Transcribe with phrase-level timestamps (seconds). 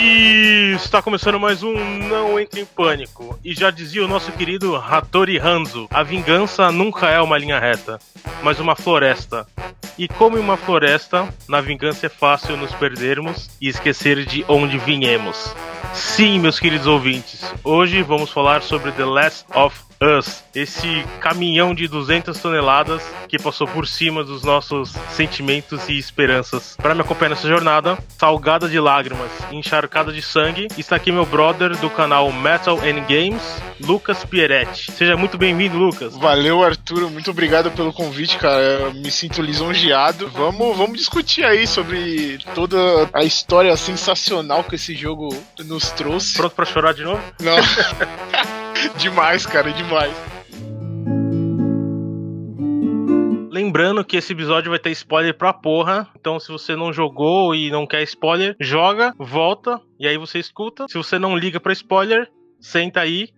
[0.00, 1.74] E está começando mais um
[2.08, 3.36] Não Entre em Pânico.
[3.44, 7.98] E já dizia o nosso querido Hattori Hanzo: a vingança nunca é uma linha reta,
[8.40, 9.44] mas uma floresta.
[9.98, 14.78] E como em uma floresta, na vingança é fácil nos perdermos e esquecer de onde
[14.78, 15.52] viemos.
[15.92, 21.88] Sim, meus queridos ouvintes, hoje vamos falar sobre The Last of Us, esse caminhão de
[21.88, 26.76] 200 toneladas que passou por cima dos nossos sentimentos e esperanças.
[26.80, 31.76] Para me acompanhar nessa jornada, salgada de lágrimas, encharcada de sangue, está aqui meu brother
[31.76, 33.42] do canal Metal and Games,
[33.80, 34.92] Lucas Pieretti.
[34.92, 36.16] Seja muito bem-vindo, Lucas.
[36.16, 38.60] Valeu, Arthur, muito obrigado pelo convite, cara.
[38.60, 40.28] Eu me sinto lisonjeado.
[40.28, 42.76] Vamos, vamos discutir aí sobre toda
[43.12, 45.28] a história sensacional que esse jogo
[45.58, 46.34] nos trouxe.
[46.34, 47.20] Pronto para chorar de novo?
[47.40, 47.56] Não.
[48.98, 50.14] demais, cara, demais.
[53.50, 56.08] Lembrando que esse episódio vai ter spoiler pra porra.
[56.18, 60.86] Então, se você não jogou e não quer spoiler, joga, volta e aí você escuta.
[60.88, 63.28] Se você não liga pra spoiler, senta aí,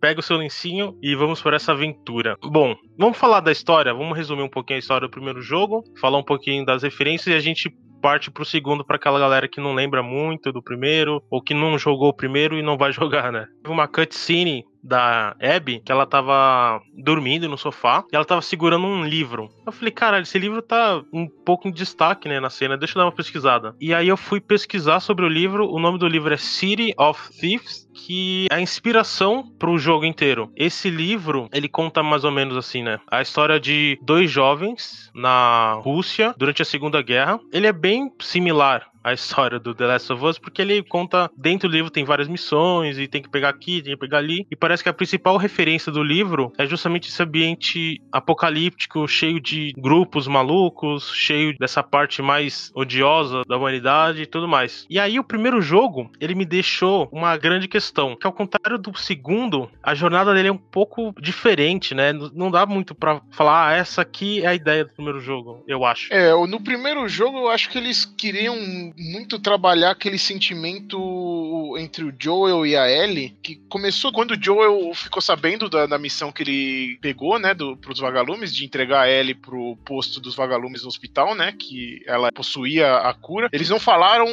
[0.00, 2.36] pega o seu lencinho e vamos por essa aventura.
[2.42, 6.18] Bom, vamos falar da história, vamos resumir um pouquinho a história do primeiro jogo, falar
[6.18, 9.74] um pouquinho das referências e a gente parte pro segundo para aquela galera que não
[9.74, 13.46] lembra muito do primeiro ou que não jogou o primeiro e não vai jogar, né?
[13.66, 19.04] Uma cutscene da Abby, que ela tava dormindo no sofá e ela tava segurando um
[19.04, 19.50] livro.
[19.66, 23.00] Eu falei, caralho, esse livro tá um pouco em destaque, né, na cena, deixa eu
[23.00, 23.74] dar uma pesquisada.
[23.80, 27.30] E aí eu fui pesquisar sobre o livro, o nome do livro é City of
[27.38, 30.50] Thieves, que é a inspiração pro jogo inteiro.
[30.56, 35.74] Esse livro, ele conta mais ou menos assim, né, a história de dois jovens na
[35.82, 37.38] Rússia durante a Segunda Guerra.
[37.52, 41.68] Ele é bem similar a história do The Last of Us, porque ele conta, dentro
[41.68, 44.56] do livro tem várias missões, e tem que pegar aqui, tem que pegar ali, e
[44.56, 50.26] parece que a principal referência do livro é justamente esse ambiente apocalíptico, cheio de grupos
[50.26, 54.86] malucos, cheio dessa parte mais odiosa da humanidade e tudo mais.
[54.88, 58.96] E aí o primeiro jogo, ele me deixou uma grande questão, que ao contrário do
[58.98, 62.12] segundo, a jornada dele é um pouco diferente, né?
[62.12, 65.84] Não dá muito para falar, ah, essa aqui é a ideia do primeiro jogo, eu
[65.84, 66.12] acho.
[66.12, 72.14] É, no primeiro jogo eu acho que eles queriam muito trabalhar aquele sentimento entre o
[72.18, 76.42] Joel e a Ellie, que começou quando o Joel ficou sabendo da, da missão que
[76.42, 80.88] ele pegou, né, do, pros vagalumes, de entregar a Ellie pro posto dos vagalumes no
[80.88, 83.48] hospital, né, que ela possuía a cura.
[83.52, 84.26] Eles não falaram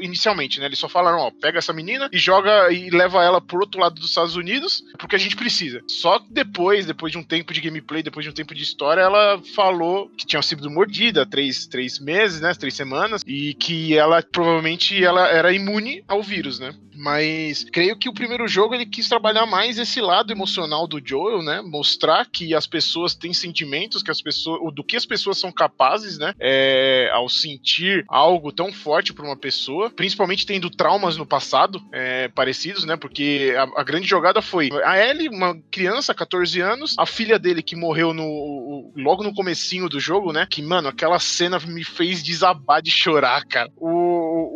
[0.00, 3.60] inicialmente, né, eles só falaram, ó, pega essa menina e joga e leva ela pro
[3.60, 5.82] outro lado dos Estados Unidos, porque a gente precisa.
[5.88, 9.40] Só depois, depois de um tempo de gameplay, depois de um tempo de história, ela
[9.54, 15.02] falou que tinha sido mordida três, três meses, né, três semanas, e que ela provavelmente
[15.02, 16.74] ela era imune ao vírus, né?
[16.96, 21.42] Mas creio que o primeiro jogo ele quis trabalhar mais esse lado emocional do Joel,
[21.42, 21.60] né?
[21.60, 26.18] Mostrar que as pessoas têm sentimentos, que as pessoas, do que as pessoas são capazes,
[26.18, 26.32] né?
[26.38, 32.28] É, ao sentir algo tão forte para uma pessoa, principalmente tendo traumas no passado é,
[32.28, 32.96] parecidos, né?
[32.96, 37.62] Porque a, a, grande jogada foi a Ellie, uma criança, 14 anos, a filha dele
[37.62, 40.46] que morreu no logo no comecinho do jogo, né?
[40.48, 43.70] Que mano, aquela cena me fez desabar de chorar, cara.
[43.76, 43.88] O,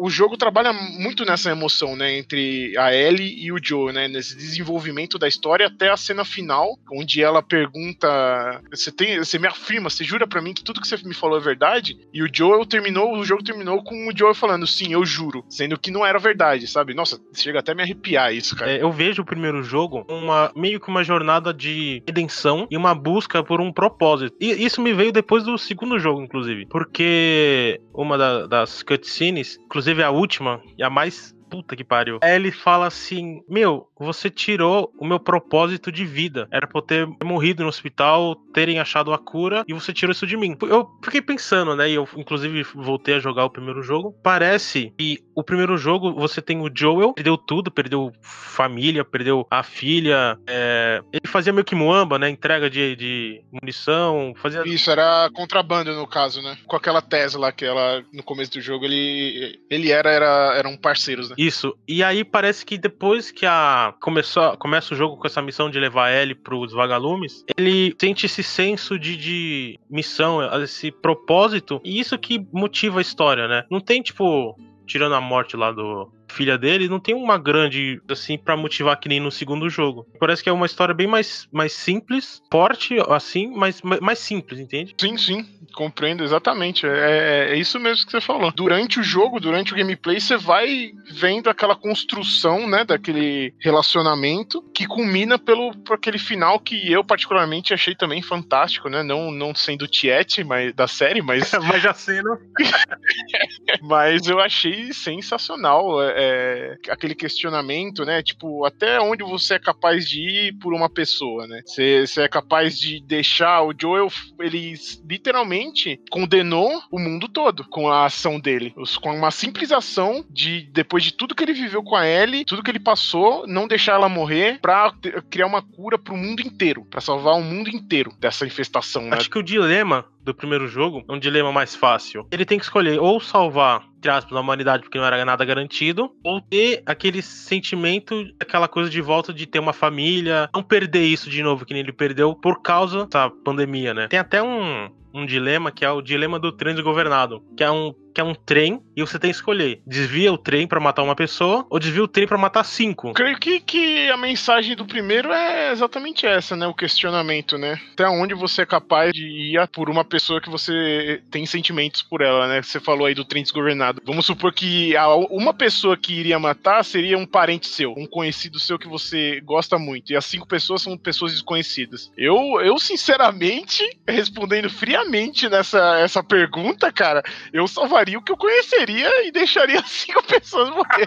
[0.01, 2.19] o jogo trabalha muito nessa emoção, né?
[2.19, 4.09] entre a Ellie e o Joe, né?
[4.09, 9.19] Nesse desenvolvimento da história até a cena final, onde ela pergunta: Você tem.
[9.19, 11.99] Você me afirma, você jura para mim que tudo que você me falou é verdade?
[12.13, 15.45] E o Joel terminou, o jogo terminou com o Joel falando, sim, eu juro.
[15.49, 16.95] Sendo que não era verdade, sabe?
[16.95, 18.71] Nossa, chega até a me arrepiar isso, cara.
[18.71, 22.95] É, eu vejo o primeiro jogo uma meio que uma jornada de redenção e uma
[22.95, 24.37] busca por um propósito.
[24.41, 26.67] E isso me veio depois do segundo jogo, inclusive.
[26.67, 32.19] Porque uma da, das cutscenes, inclusive a última e a mais puta que pariu.
[32.23, 36.49] Aí ele fala assim: Meu, você tirou o meu propósito de vida.
[36.53, 40.27] Era pra eu ter morrido no hospital, terem achado a cura e você tirou isso
[40.27, 40.57] de mim.
[40.63, 41.91] Eu fiquei pensando, né?
[41.91, 44.15] E eu, inclusive, voltei a jogar o primeiro jogo.
[44.23, 49.63] Parece que o primeiro jogo você tem o Joel, perdeu tudo, perdeu família, perdeu a
[49.63, 50.39] filha.
[50.47, 51.01] É...
[51.13, 52.29] Ele fazia meio que muamba, né?
[52.29, 54.35] Entrega de, de munição.
[54.37, 54.63] Fazia...
[54.67, 56.57] Isso, era contrabando no caso, né?
[56.67, 61.31] Com aquela Tesla que ela, no começo do jogo, ele, ele era, era eram parceiros,
[61.31, 61.37] né?
[61.39, 61.79] Isso.
[61.87, 65.79] E aí parece que depois que a começou, começa o jogo com essa missão de
[65.79, 72.19] levar ele pros vagalumes, ele sente esse senso de, de missão, esse propósito, e isso
[72.19, 73.65] que motiva a história, né?
[73.71, 78.39] Não tem, tipo, tirando a morte lá do, filha dele, não tem uma grande, assim,
[78.39, 80.07] para motivar que nem no segundo jogo.
[80.19, 84.95] Parece que é uma história bem mais, mais simples, forte, assim, mas mais simples, entende?
[85.01, 86.87] Sim, sim, compreendo exatamente.
[86.87, 88.53] É, é, é, isso mesmo que você falou.
[88.53, 94.87] Durante o jogo, durante o gameplay, você vai vendo aquela construção, né, daquele relacionamento que
[94.87, 99.03] culmina pelo por aquele final que eu particularmente achei também fantástico, né?
[99.03, 102.39] Não, não sendo Tiet, mas da série, mas mas já sendo.
[103.83, 106.03] mas eu achei sensacional.
[106.03, 108.21] É, é, aquele questionamento, né?
[108.23, 111.63] Tipo, até onde você é capaz de ir por uma pessoa, né?
[111.65, 114.09] Você, é capaz de deixar o Joel,
[114.41, 114.75] ele
[115.09, 118.75] literalmente condenou o mundo todo com a ação dele.
[119.01, 122.63] Com uma simples ação de, depois de tudo que ele viveu com a Ellie, tudo
[122.65, 124.93] que ele passou, não deixar ela morrer pra
[125.31, 129.17] criar uma cura pro mundo inteiro, para salvar o mundo inteiro dessa infestação, né?
[129.17, 132.27] Acho que o dilema do primeiro jogo é um dilema mais fácil.
[132.31, 136.11] Ele tem que escolher ou salvar, entre aspas, a humanidade porque não era nada garantido,
[136.23, 141.29] ou ter aquele sentimento, aquela coisa de volta de ter uma família, não perder isso
[141.29, 144.09] de novo que nem ele perdeu por causa da pandemia, né?
[144.09, 147.93] Tem até um, um dilema que é o dilema do trem desgovernado, que é um
[148.19, 151.15] que é um trem e você tem que escolher: desvia o trem para matar uma
[151.15, 153.13] pessoa ou desvia o trem para matar cinco.
[153.13, 156.67] Creio que, que a mensagem do primeiro é exatamente essa, né?
[156.67, 157.81] O questionamento, né?
[157.93, 162.21] Até onde você é capaz de ir por uma pessoa que você tem sentimentos por
[162.21, 162.61] ela, né?
[162.61, 164.03] Você falou aí do trem desgovernado.
[164.05, 164.95] Vamos supor que
[165.31, 169.79] uma pessoa que iria matar seria um parente seu, um conhecido seu que você gosta
[169.79, 172.11] muito, e as cinco pessoas são pessoas desconhecidas.
[172.17, 177.23] Eu, eu sinceramente, respondendo friamente nessa essa pergunta, cara,
[177.53, 181.07] eu salvaria o que eu conheceria e deixaria cinco pessoas morrerem.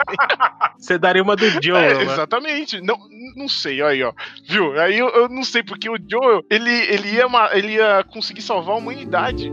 [0.78, 2.04] Você daria uma do Joe, é, né?
[2.04, 2.82] Exatamente.
[2.82, 2.98] Não,
[3.36, 4.14] não sei, aí, ó.
[4.48, 4.80] Viu?
[4.80, 8.76] Aí eu, eu, não sei, porque o Joe, ele, ele, ia, ele ia conseguir salvar
[8.76, 9.52] a humanidade.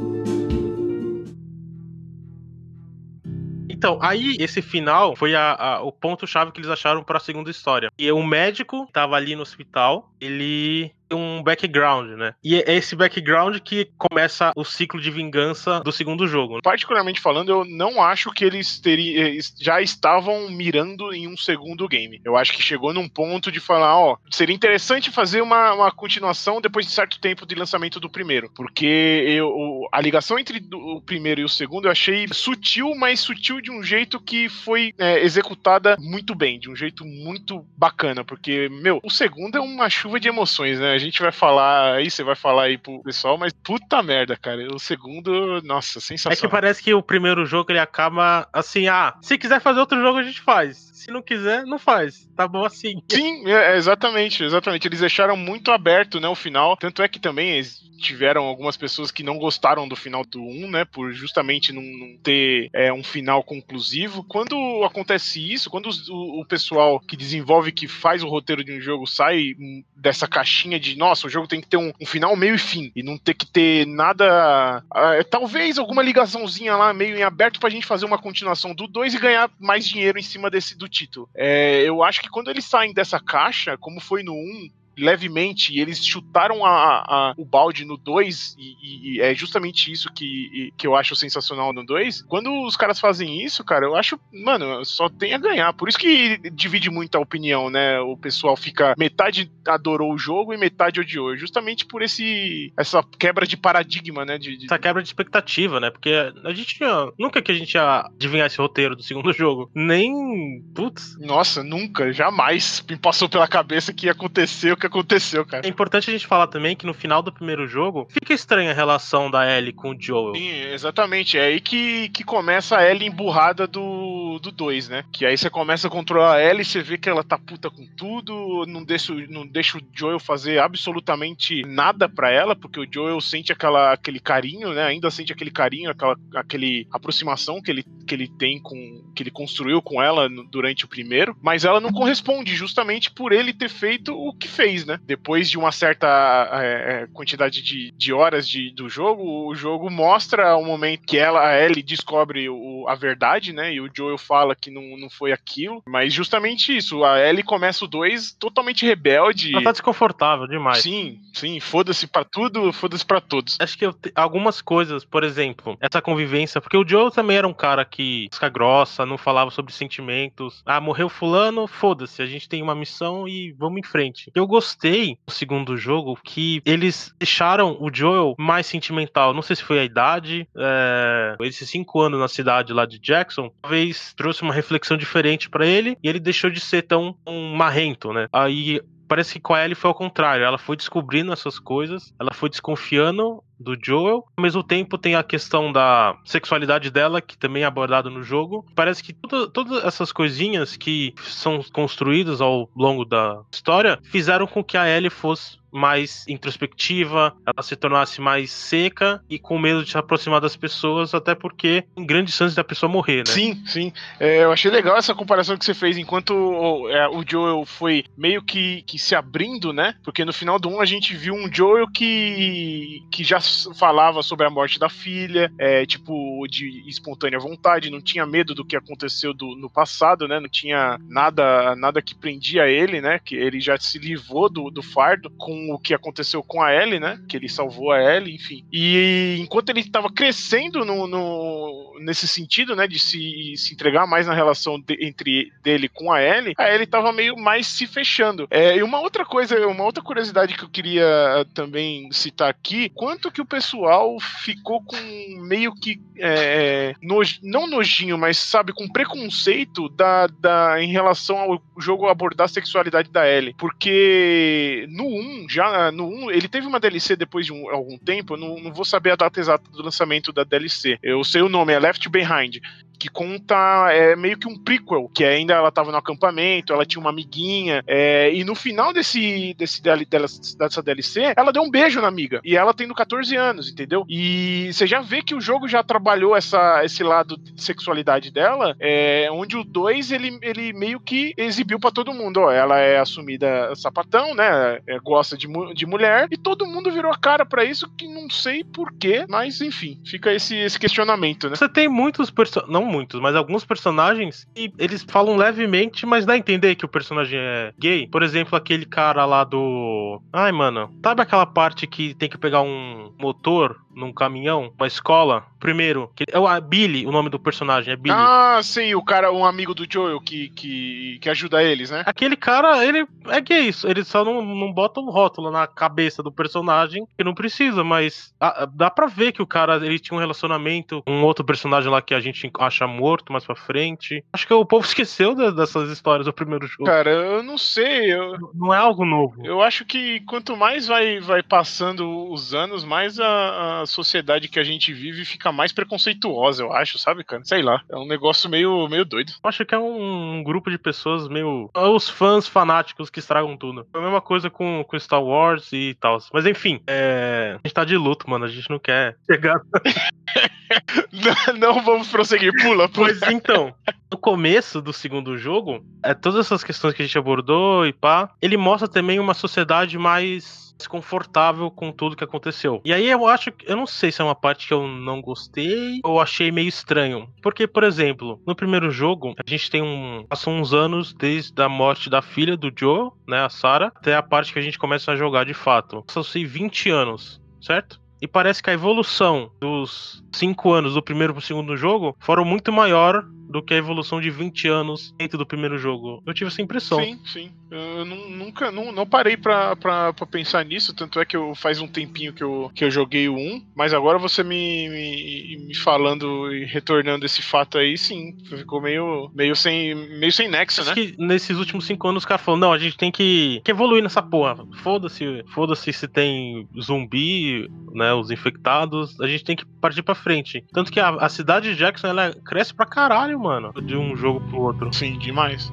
[3.78, 7.48] Então, aí esse final foi a, a, o ponto-chave que eles acharam para a segunda
[7.48, 7.90] história.
[7.96, 12.34] E o médico estava ali no hospital, ele um background, né?
[12.42, 16.60] E é esse background que começa o ciclo de vingança do segundo jogo.
[16.62, 21.88] Particularmente falando, eu não acho que eles teriam, eh, já estavam mirando em um segundo
[21.88, 22.20] game.
[22.24, 26.60] Eu acho que chegou num ponto de falar, ó, seria interessante fazer uma, uma continuação
[26.60, 31.40] depois de certo tempo de lançamento do primeiro, porque eu, a ligação entre o primeiro
[31.40, 35.96] e o segundo eu achei sutil, mas sutil de um jeito que foi é, executada
[35.98, 40.28] muito bem, de um jeito muito bacana, porque, meu, o segundo é uma chuva de
[40.28, 40.97] emoções, né?
[40.98, 44.66] A gente vai falar aí, você vai falar aí pro pessoal, mas puta merda, cara.
[44.74, 46.36] O segundo, nossa, sensacional.
[46.36, 50.00] É que parece que o primeiro jogo ele acaba assim, ah, se quiser fazer outro
[50.00, 50.87] jogo a gente faz.
[50.98, 52.28] Se não quiser, não faz.
[52.36, 53.02] Tá bom assim.
[53.10, 54.86] Sim, é, exatamente, exatamente.
[54.88, 56.76] Eles deixaram muito aberto, né, o final.
[56.76, 57.62] Tanto é que também
[57.98, 60.84] tiveram algumas pessoas que não gostaram do final do 1, né?
[60.84, 64.24] Por justamente não, não ter é, um final conclusivo.
[64.24, 68.80] Quando acontece isso, quando o, o, pessoal que desenvolve, que faz o roteiro de um
[68.80, 69.56] jogo, sai
[69.94, 72.92] dessa caixinha de nossa, o jogo tem que ter um, um final, meio e fim.
[72.94, 74.82] E não ter que ter nada.
[74.86, 79.14] Uh, talvez alguma ligaçãozinha lá meio em aberto pra gente fazer uma continuação do 2
[79.14, 81.28] e ganhar mais dinheiro em cima desse do título.
[81.34, 85.80] É, eu acho que quando eles saem dessa caixa, como foi no 1, levemente e
[85.80, 90.86] eles chutaram a, a, o balde no 2 e, e, é justamente isso que, que
[90.86, 92.22] eu acho sensacional no 2.
[92.22, 95.72] Quando os caras fazem isso, cara, eu acho, mano, só tem a ganhar.
[95.72, 98.00] Por isso que divide muito a opinião, né?
[98.00, 103.46] O pessoal fica metade adorou o jogo e metade odiou, justamente por esse essa quebra
[103.46, 104.38] de paradigma, né?
[104.38, 104.66] De, de...
[104.66, 105.90] Essa quebra de expectativa, né?
[105.90, 106.10] Porque
[106.44, 110.62] a gente tinha, nunca que a gente ia adivinhar esse roteiro do segundo jogo, nem
[110.74, 111.16] putz.
[111.18, 115.66] Nossa, nunca, jamais me passou pela cabeça que ia acontecer o que aconteceu, cara.
[115.66, 118.74] É importante a gente falar também que no final do primeiro jogo fica estranha a
[118.74, 120.34] relação da Ellie com o Joel.
[120.34, 121.38] Sim, exatamente.
[121.38, 125.04] É aí que, que começa a Ellie emburrada do 2, né?
[125.12, 127.86] Que aí você começa a controlar a Ellie, você vê que ela tá puta com
[127.96, 133.20] tudo, não deixa, não deixa o Joel fazer absolutamente nada para ela, porque o Joel
[133.20, 134.84] sente aquela, aquele carinho, né?
[134.84, 139.12] Ainda sente aquele carinho, aquela aquele aproximação que ele, que ele tem com.
[139.14, 143.32] que ele construiu com ela no, durante o primeiro, mas ela não corresponde justamente por
[143.32, 144.98] ele ter feito o que fez né?
[145.04, 149.90] Depois de uma certa é, é, quantidade de, de horas de, do jogo, o jogo
[149.90, 153.72] mostra o momento que ela, a Ellie, descobre o, a verdade, né?
[153.72, 155.82] E o Joel fala que não, não foi aquilo.
[155.86, 159.52] Mas justamente isso, a Ellie começa o 2 totalmente rebelde.
[159.52, 160.82] Ela tá desconfortável demais.
[160.82, 163.56] Sim, sim, foda-se pra tudo, foda-se pra todos.
[163.60, 164.12] Acho que te...
[164.14, 168.48] algumas coisas, por exemplo, essa convivência, porque o Joel também era um cara que fica
[168.48, 170.62] grossa, não falava sobre sentimentos.
[170.64, 174.30] Ah, morreu fulano, foda-se, a gente tem uma missão e vamos em frente.
[174.34, 179.32] Eu gostei gostei do segundo jogo que eles deixaram o Joel mais sentimental.
[179.32, 181.36] Não sei se foi a idade, é...
[181.40, 185.96] esses cinco anos na cidade lá de Jackson, talvez trouxe uma reflexão diferente para ele
[186.02, 188.28] e ele deixou de ser tão um marrento, né?
[188.32, 190.44] Aí parece que com a Ellie foi ao contrário.
[190.44, 194.24] Ela foi descobrindo essas coisas, ela foi desconfiando do Joel.
[194.36, 198.64] Ao mesmo tempo, tem a questão da sexualidade dela, que também é abordada no jogo.
[198.74, 204.62] Parece que tudo, todas essas coisinhas que são construídas ao longo da história fizeram com
[204.62, 209.90] que a Ellie fosse mais introspectiva, ela se tornasse mais seca e com medo de
[209.90, 213.32] se aproximar das pessoas, até porque tem grandes chances da pessoa morrer, né?
[213.32, 213.92] Sim, sim.
[214.18, 218.04] É, eu achei legal essa comparação que você fez, enquanto o, é, o Joel foi
[218.16, 219.94] meio que, que se abrindo, né?
[220.02, 223.38] Porque no final do 1 a gente viu um Joel que, que já
[223.78, 228.64] falava sobre a morte da filha, é, tipo, de espontânea vontade, não tinha medo do
[228.64, 230.40] que aconteceu do, no passado, né?
[230.40, 233.18] Não tinha nada, nada que prendia ele, né?
[233.18, 237.00] Que ele já se livrou do, do fardo com o que aconteceu com a Ellie,
[237.00, 237.20] né?
[237.28, 238.64] Que ele salvou a Ellie, enfim.
[238.72, 242.86] E enquanto ele estava crescendo no, no, nesse sentido, né?
[242.86, 246.84] De se, se entregar mais na relação de, entre dele com a Ellie, a Ellie
[246.84, 248.46] estava meio mais se fechando.
[248.50, 253.30] É, e uma outra coisa, uma outra curiosidade que eu queria também citar aqui, quanto
[253.30, 254.96] que o pessoal ficou com
[255.42, 261.62] meio que é, noj, não nojinho, mas sabe, com preconceito da, da, em relação ao
[261.78, 263.54] jogo abordar a sexualidade da Ellie.
[263.58, 268.34] Porque no 1, já no 1, ele teve uma DLC depois de um, algum tempo,
[268.34, 270.98] eu não, não vou saber a data exata do lançamento da DLC.
[271.02, 272.58] Eu sei o nome, é Left Behind
[272.98, 273.56] que conta
[273.92, 277.82] é, meio que um prequel, que ainda ela tava no acampamento, ela tinha uma amiguinha,
[277.86, 282.56] é, e no final desse, desse dessa DLC, ela deu um beijo na amiga, e
[282.56, 284.04] ela tendo 14 anos, entendeu?
[284.08, 288.74] E você já vê que o jogo já trabalhou essa, esse lado de sexualidade dela,
[288.80, 292.98] é, onde o 2 ele, ele meio que exibiu para todo mundo, ó, ela é
[292.98, 297.64] assumida sapatão, né, é, gosta de, de mulher, e todo mundo virou a cara para
[297.64, 301.56] isso, que não sei porquê, mas enfim, fica esse, esse questionamento, né?
[301.56, 306.38] Você tem muitos personagens, muitos, mas alguns personagens e eles falam levemente, mas dá a
[306.38, 308.06] entender que o personagem é gay.
[308.06, 310.20] Por exemplo, aquele cara lá do.
[310.32, 315.44] Ai, mano, sabe aquela parte que tem que pegar um motor num caminhão, uma escola.
[315.58, 318.14] Primeiro, que é o Billy, o nome do personagem é Billy.
[318.16, 322.04] Ah, sim, o cara, um amigo do Joel que, que, que ajuda eles, né?
[322.06, 326.30] Aquele cara, ele é gay, ele só não, não bota um rótulo na cabeça do
[326.30, 330.20] personagem que não precisa, mas a, dá pra ver que o cara ele tinha um
[330.20, 334.24] relacionamento com um outro personagem lá que a gente acha morto mais pra frente.
[334.32, 336.84] Acho que o povo esqueceu de, dessas histórias do primeiro jogo.
[336.84, 338.12] Cara, eu não sei.
[338.12, 338.34] Eu...
[338.54, 339.44] Não é algo novo.
[339.44, 344.58] Eu acho que quanto mais vai, vai passando os anos, mais a, a sociedade que
[344.58, 347.44] a gente vive fica mais preconceituosa, eu acho, sabe, cara?
[347.44, 347.82] Sei lá.
[347.90, 349.32] É um negócio meio, meio doido.
[349.32, 351.70] Eu acho que é um, grupo de pessoas meio.
[351.74, 353.86] É os fãs fanáticos que estragam tudo.
[353.94, 356.18] É a mesma coisa com, com Star Wars e tal.
[356.32, 357.56] Mas enfim, é...
[357.62, 358.44] a gente tá de luto, mano.
[358.44, 359.60] A gente não quer chegar.
[361.12, 362.52] não, não vamos prosseguir.
[362.62, 363.08] Pula, pula.
[363.08, 363.74] Pois então.
[364.10, 368.30] No começo do segundo jogo, é, todas essas questões que a gente abordou e pá,
[368.40, 372.80] ele mostra também uma sociedade mais desconfortável com tudo que aconteceu.
[372.84, 375.20] E aí eu acho que eu não sei se é uma parte que eu não
[375.20, 377.28] gostei ou achei meio estranho.
[377.42, 380.24] Porque, por exemplo, no primeiro jogo, a gente tem um.
[380.28, 384.22] Passam uns anos desde a morte da filha do Joe, né, a Sarah, até a
[384.22, 386.02] parte que a gente começa a jogar de fato.
[386.06, 388.00] Passam-se 20 anos, certo?
[388.20, 392.72] E parece que a evolução dos 5 anos do primeiro pro segundo jogo foram muito
[392.72, 396.22] maior do que a evolução de 20 anos dentro do primeiro jogo.
[396.26, 397.02] Eu tive essa impressão.
[397.02, 397.50] Sim, sim.
[397.70, 401.80] Eu nunca não, não parei pra, pra, pra, pensar nisso, tanto é que eu, faz
[401.80, 405.74] um tempinho que eu, que eu joguei o 1, mas agora você me, me, me
[405.74, 410.94] falando e retornando esse fato aí, sim, ficou meio, meio, sem, meio sem nexo, né?
[410.94, 414.02] que nesses últimos 5 anos os caras falaram, não, a gente tem que, que evoluir
[414.02, 414.56] nessa porra.
[414.82, 420.64] Foda-se, foda-se se tem zumbi, né, os infectados, a gente tem que partir pra frente.
[420.72, 424.40] Tanto que a, a cidade de Jackson, ela cresce pra caralho mano, de um jogo
[424.48, 424.92] pro outro.
[424.92, 425.72] Sim, demais.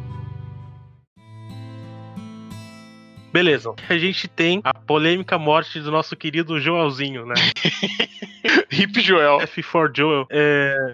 [3.35, 3.75] Beleza.
[3.89, 7.35] A gente tem a polêmica morte do nosso querido Joelzinho, né?
[8.71, 9.39] Hip Joel.
[9.39, 10.25] F4 Joel.
[10.29, 10.93] É...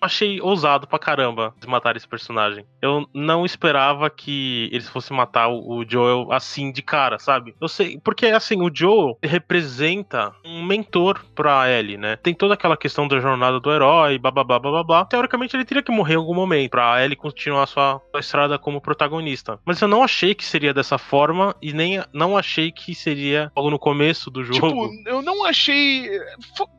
[0.00, 2.64] Achei ousado pra caramba de matar esse personagem.
[2.80, 7.54] Eu não esperava que eles fossem matar o Joel assim de cara, sabe?
[7.60, 12.16] Eu sei, porque assim, o Joel representa um mentor pra Ellie, né?
[12.16, 15.04] Tem toda aquela questão da jornada do herói, blá blá blá blá blá.
[15.06, 18.80] Teoricamente ele teria que morrer em algum momento pra Ellie continuar sua, sua estrada como
[18.80, 19.58] protagonista.
[19.64, 23.70] Mas eu não achei que seria dessa forma e nem não achei que seria logo
[23.70, 24.58] no começo do jogo.
[24.68, 26.10] Tipo, eu não achei.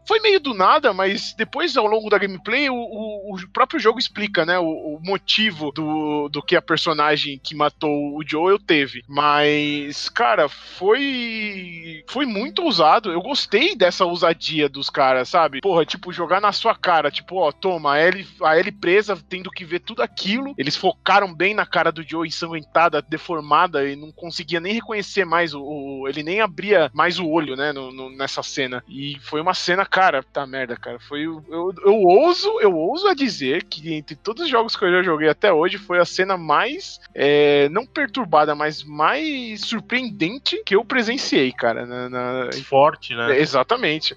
[0.07, 3.97] Foi meio do nada, mas depois, ao longo da gameplay, o, o, o próprio jogo
[3.97, 4.59] explica, né?
[4.59, 9.01] O, o, motivo do, do que a personagem que matou o Joel teve.
[9.07, 12.03] Mas, cara, foi.
[12.07, 13.11] Foi muito ousado.
[13.11, 15.61] Eu gostei dessa ousadia dos caras, sabe?
[15.61, 19.49] Porra, tipo, jogar na sua cara, tipo, ó, toma, a Ellie, a Ellie presa, tendo
[19.49, 20.53] que ver tudo aquilo.
[20.59, 25.53] Eles focaram bem na cara do Joe ensanguentada, deformada, e não conseguia nem reconhecer mais
[25.53, 28.83] o, o ele nem abria mais o olho, né, no, no, nessa cena.
[28.87, 30.99] E foi uma cena, cara, tá merda, cara.
[30.99, 31.43] Foi eu,
[31.83, 35.29] eu ouso, eu ouso a dizer que entre todos os jogos que eu já joguei
[35.29, 41.51] até hoje foi a cena mais é, não perturbada, mas mais surpreendente que eu presenciei,
[41.51, 41.85] cara.
[41.85, 42.49] Na, na...
[42.63, 43.39] Forte, né?
[43.39, 44.15] exatamente.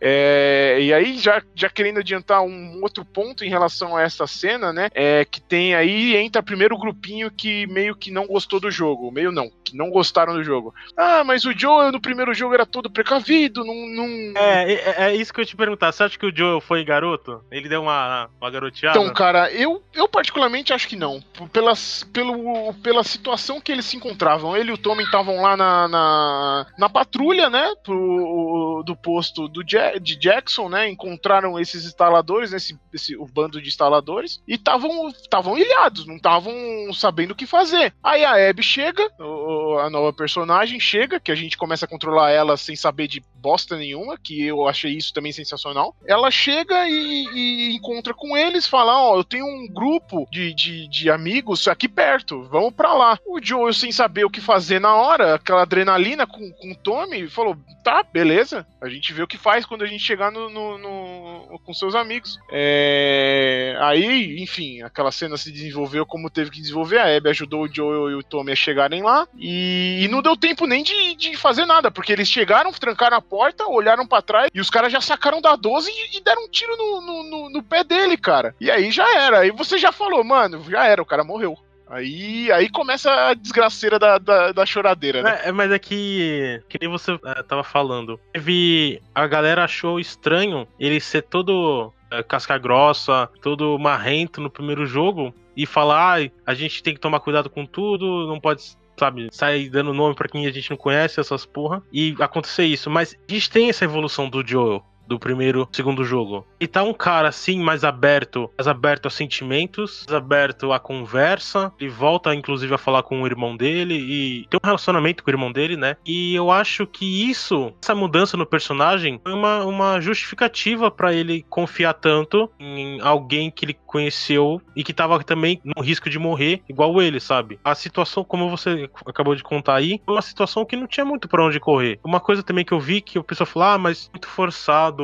[0.00, 4.72] É, e aí, já, já querendo adiantar um outro ponto em relação a essa cena,
[4.72, 4.88] né?
[4.94, 9.10] É que tem aí, entra primeiro o grupinho que meio que não gostou do jogo.
[9.10, 10.74] Meio não, que não gostaram do jogo.
[10.96, 13.74] Ah, mas o Joe no primeiro jogo era todo precavido, não.
[13.74, 14.40] não...
[14.40, 15.92] É, é, é, isso que eu te perguntar.
[15.92, 17.44] Você acha que o Joe foi garoto?
[17.50, 18.98] Ele deu uma, uma garoteada?
[18.98, 21.22] Então, cara, eu, eu particularmente acho que não.
[21.52, 24.56] Pelas, pelo, pela situação que eles se encontravam.
[24.56, 27.72] Ele e o Tommy estavam lá na, na, na patrulha, né?
[27.84, 30.88] Pro, do posto do Jack de Jackson, né?
[30.88, 36.52] Encontraram esses instaladores, esse, esse o bando de instaladores, e estavam ilhados, não estavam
[36.92, 37.92] sabendo o que fazer.
[38.02, 42.30] Aí a Abby chega, o, a nova personagem chega, que a gente começa a controlar
[42.30, 45.94] ela sem saber de bosta nenhuma, que eu achei isso também sensacional.
[46.06, 50.54] Ela chega e, e encontra com eles, fala: Ó, oh, eu tenho um grupo de,
[50.54, 53.18] de, de amigos aqui perto, vamos pra lá.
[53.26, 57.28] O Joel, sem saber o que fazer na hora, aquela adrenalina com, com o Tommy,
[57.28, 60.78] falou: tá, beleza, a gente vê o que faz quando a gente chegar no, no,
[60.78, 62.38] no com seus amigos.
[62.50, 63.76] É...
[63.80, 66.98] Aí, enfim, aquela cena se desenvolveu como teve que desenvolver.
[66.98, 69.26] A Abby ajudou o Joel e o Tommy a chegarem lá.
[69.36, 73.22] E, e não deu tempo nem de, de fazer nada, porque eles chegaram, trancaram a
[73.22, 76.48] porta, olharam para trás e os caras já sacaram da 12 e, e deram um
[76.48, 78.54] tiro no, no, no pé dele, cara.
[78.60, 79.40] E aí já era.
[79.40, 81.56] Aí você já falou, mano, já era, o cara morreu.
[81.90, 85.40] Aí, aí começa a desgraceira da, da, da choradeira, né?
[85.44, 88.18] É, mas é que, que nem você é, tava falando.
[88.32, 89.02] Teve.
[89.12, 95.34] A galera achou estranho ele ser todo é, casca grossa, todo marrento no primeiro jogo
[95.56, 99.70] e falar: ah, a gente tem que tomar cuidado com tudo, não pode sabe, sair
[99.70, 102.90] dando nome para quem a gente não conhece, essas porra, e acontecer isso.
[102.90, 106.46] Mas a gente tem essa evolução do Joel do primeiro, segundo jogo.
[106.60, 111.72] E tá um cara assim, mais aberto, mais aberto a sentimentos, mais aberto à conversa.
[111.80, 115.34] Ele volta, inclusive, a falar com o irmão dele e tem um relacionamento com o
[115.34, 115.96] irmão dele, né?
[116.06, 121.44] E eu acho que isso, essa mudança no personagem, foi uma, uma justificativa para ele
[121.50, 126.62] confiar tanto em alguém que ele conheceu e que tava também no risco de morrer,
[126.68, 127.58] igual ele, sabe?
[127.64, 131.26] A situação, como você acabou de contar aí, foi uma situação que não tinha muito
[131.26, 131.98] para onde correr.
[132.04, 134.99] Uma coisa também que eu vi que o pessoal falou, ah, mas muito forçado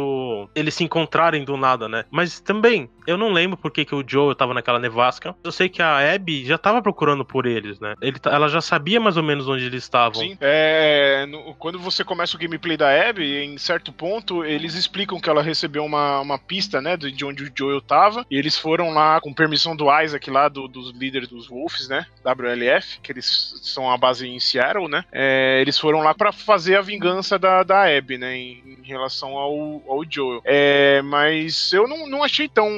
[0.55, 2.05] eles se encontrarem do nada, né?
[2.11, 5.35] Mas também, eu não lembro por que, que o Joe tava naquela nevasca.
[5.43, 7.95] Eu sei que a Abby já tava procurando por eles, né?
[8.01, 10.21] Ele, ela já sabia mais ou menos onde eles estavam.
[10.21, 15.21] Sim, é, no, quando você começa o gameplay da Abby, em certo ponto, eles explicam
[15.21, 18.91] que ela recebeu uma, uma pista, né, de onde o Joel tava, e eles foram
[18.91, 23.55] lá com permissão do Isaac lá, do, dos líderes dos Wolves, né, WLF, que eles
[23.63, 27.63] são a base em Seattle, né, é, eles foram lá para fazer a vingança da,
[27.63, 30.41] da Abby, né, em, em relação ao, ao Joel.
[30.45, 32.69] É, mas eu não, não achei tão.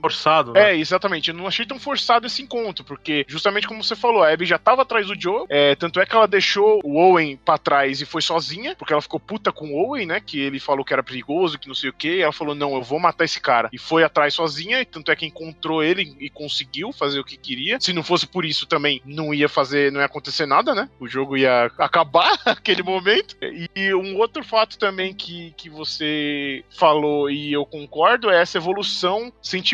[0.00, 0.72] Forçado, né?
[0.72, 1.30] É, exatamente.
[1.30, 4.58] Eu não achei tão forçado esse encontro, porque justamente como você falou, a Abby já
[4.58, 5.46] tava atrás do Joel.
[5.48, 9.02] É, tanto é que ela deixou o Owen pra trás e foi sozinha, porque ela
[9.02, 10.20] ficou puta com o Owen, né?
[10.20, 12.20] Que ele falou que era perigoso, que não sei o que.
[12.20, 13.68] Ela falou: não, eu vou matar esse cara.
[13.72, 17.36] E foi atrás sozinha, e tanto é que encontrou ele e conseguiu fazer o que
[17.36, 17.78] queria.
[17.80, 20.88] Se não fosse por isso também, não ia fazer, não ia acontecer nada, né?
[21.00, 23.36] O jogo ia acabar naquele momento.
[23.74, 29.32] E um outro fato também que, que você falou e eu concordo é essa evolução
[29.42, 29.65] sentimental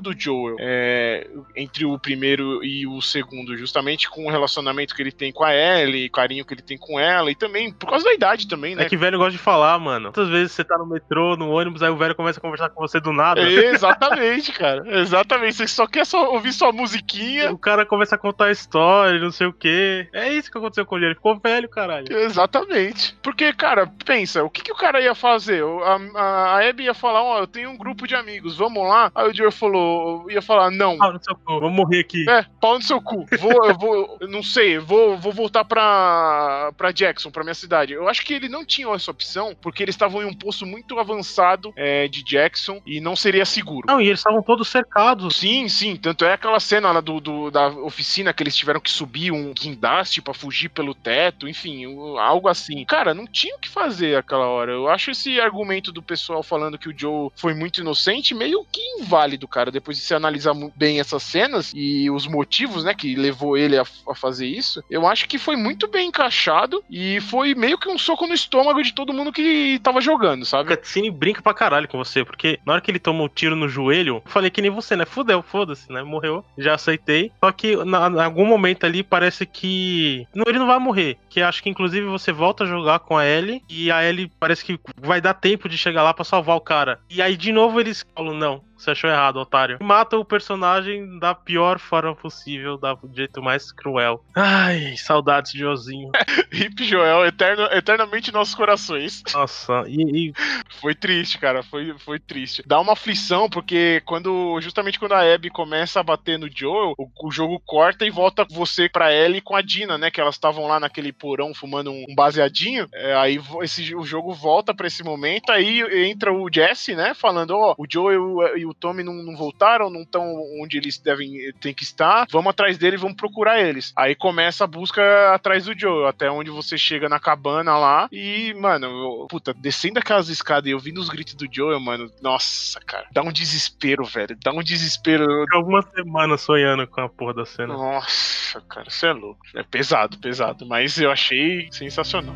[0.00, 5.12] do Joel é, entre o primeiro e o segundo, justamente com o relacionamento que ele
[5.12, 8.12] tem com a Ellie, carinho que ele tem com ela e também por causa da
[8.12, 8.84] idade também, né?
[8.84, 10.12] É que velho gosta de falar, mano.
[10.12, 12.80] Quantas vezes você tá no metrô, no ônibus, aí o velho começa a conversar com
[12.80, 13.40] você do nada.
[13.40, 14.82] É, exatamente, cara.
[15.00, 15.56] Exatamente.
[15.56, 17.52] Você só quer só ouvir sua musiquinha.
[17.52, 20.08] O cara começa a contar a história, não sei o quê.
[20.12, 21.06] É isso que aconteceu com ele.
[21.06, 22.06] Ele ficou velho, caralho.
[22.10, 23.16] Exatamente.
[23.22, 25.62] Porque, cara, pensa, o que, que o cara ia fazer?
[25.62, 28.86] A, a a Abby ia falar, ó, oh, eu tenho um grupo de amigos, vamos
[28.86, 29.10] lá.
[29.14, 30.98] Aí o Joe falou, ia falar, não.
[30.98, 32.28] Pau no seu cu, vou morrer aqui.
[32.28, 33.24] É, pau no seu cu.
[33.38, 37.94] Vou, eu vou, eu não sei, vou, vou voltar pra, pra Jackson, pra minha cidade.
[37.94, 40.98] Eu acho que ele não tinha essa opção, porque eles estavam em um posto muito
[40.98, 43.86] avançado é, de Jackson e não seria seguro.
[43.88, 45.36] Não, e eles estavam todos cercados.
[45.36, 48.90] Sim, sim, tanto é aquela cena lá do, do, da oficina que eles tiveram que
[48.90, 51.84] subir um guindaste pra fugir pelo teto, enfim,
[52.18, 52.84] algo assim.
[52.84, 54.72] Cara, não tinha o que fazer aquela hora.
[54.72, 58.80] Eu acho esse argumento do pessoal falando que o Joe foi muito inocente, meio que
[58.98, 59.70] inválido válido, cara.
[59.70, 63.84] Depois de você analisar bem essas cenas e os motivos, né, que levou ele a,
[64.08, 67.98] a fazer isso, eu acho que foi muito bem encaixado e foi meio que um
[67.98, 70.74] soco no estômago de todo mundo que tava jogando, sabe?
[70.74, 73.54] Cutscene brinca pra caralho com você, porque na hora que ele toma o um tiro
[73.54, 75.04] no joelho, eu falei que nem você, né?
[75.04, 76.02] Fudeu, foda-se, né?
[76.02, 77.30] Morreu, já aceitei.
[77.42, 80.26] Só que em algum momento ali parece que.
[80.34, 81.18] Não, ele não vai morrer.
[81.28, 84.64] Que acho que inclusive você volta a jogar com a Ellie e a Ellie parece
[84.64, 87.00] que vai dar tempo de chegar lá para salvar o cara.
[87.08, 89.78] E aí de novo eles falam: não, você achou errado, otário.
[89.80, 94.24] Mata o personagem da pior forma possível, do jeito mais cruel.
[94.34, 96.10] Ai, saudades de Ozinho.
[96.50, 99.22] Hip Joel, eterno, eternamente em nossos corações.
[99.34, 100.32] Nossa, e, e,
[100.80, 102.62] Foi triste, cara, foi, foi triste.
[102.66, 107.28] Dá uma aflição, porque quando justamente quando a Abby começa a bater no Joel, o,
[107.28, 110.10] o jogo corta e volta você pra Ellie com a Dina, né?
[110.10, 112.88] Que elas estavam lá naquele porão fumando um, um baseadinho.
[112.94, 117.12] É, aí esse, o jogo volta pra esse momento, aí entra o Jesse, né?
[117.12, 120.24] Falando, ó, oh, o Joel e o o Tommy não, não voltaram, não estão
[120.60, 122.26] onde eles devem tem que estar.
[122.30, 123.92] Vamos atrás dele, vamos procurar eles.
[123.96, 128.08] Aí começa a busca atrás do Joe, até onde você chega na cabana lá.
[128.12, 132.80] E, mano, eu, puta, descendo aquelas escadas e ouvindo os gritos do Joe, mano, nossa,
[132.80, 134.36] cara, dá um desespero, velho.
[134.42, 135.24] Dá um desespero.
[135.52, 137.74] Algumas semanas sonhando com a porra da cena.
[137.74, 139.40] Nossa, cara, você é louco.
[139.54, 140.66] É pesado, pesado.
[140.66, 142.34] Mas eu achei sensacional.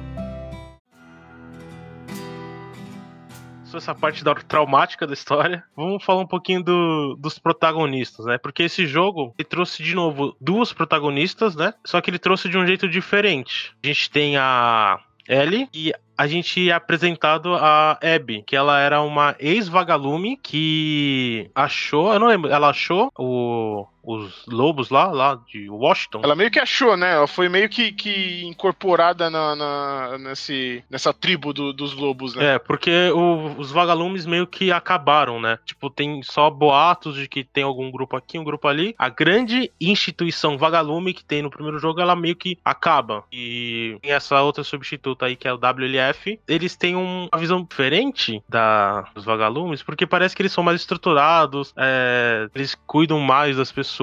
[3.79, 8.39] Essa parte da traumática da história, vamos falar um pouquinho do, dos protagonistas, né?
[8.39, 11.75] Porque esse jogo ele trouxe de novo duas protagonistas, né?
[11.85, 13.75] Só que ele trouxe de um jeito diferente.
[13.83, 19.03] A gente tem a Ellie e a gente é apresentado a Abby, que ela era
[19.03, 25.69] uma ex-vagalume que achou, eu não lembro, ela achou o, os lobos lá, lá de
[25.69, 26.21] Washington.
[26.23, 27.15] Ela meio que achou, né?
[27.15, 32.55] Ela foi meio que, que incorporada na, na nesse, nessa tribo do, dos lobos, né?
[32.55, 35.59] É, porque o, os vagalumes meio que acabaram, né?
[35.65, 38.95] Tipo, tem só boatos de que tem algum grupo aqui, um grupo ali.
[38.99, 43.25] A grande instituição vagalume que tem no primeiro jogo, ela meio que acaba.
[43.33, 48.43] E tem essa outra substituta aí, que é o WLF eles têm uma visão diferente
[48.49, 53.71] da, dos vagalumes, porque parece que eles são mais estruturados, é, eles cuidam mais das
[53.73, 53.94] pessoas,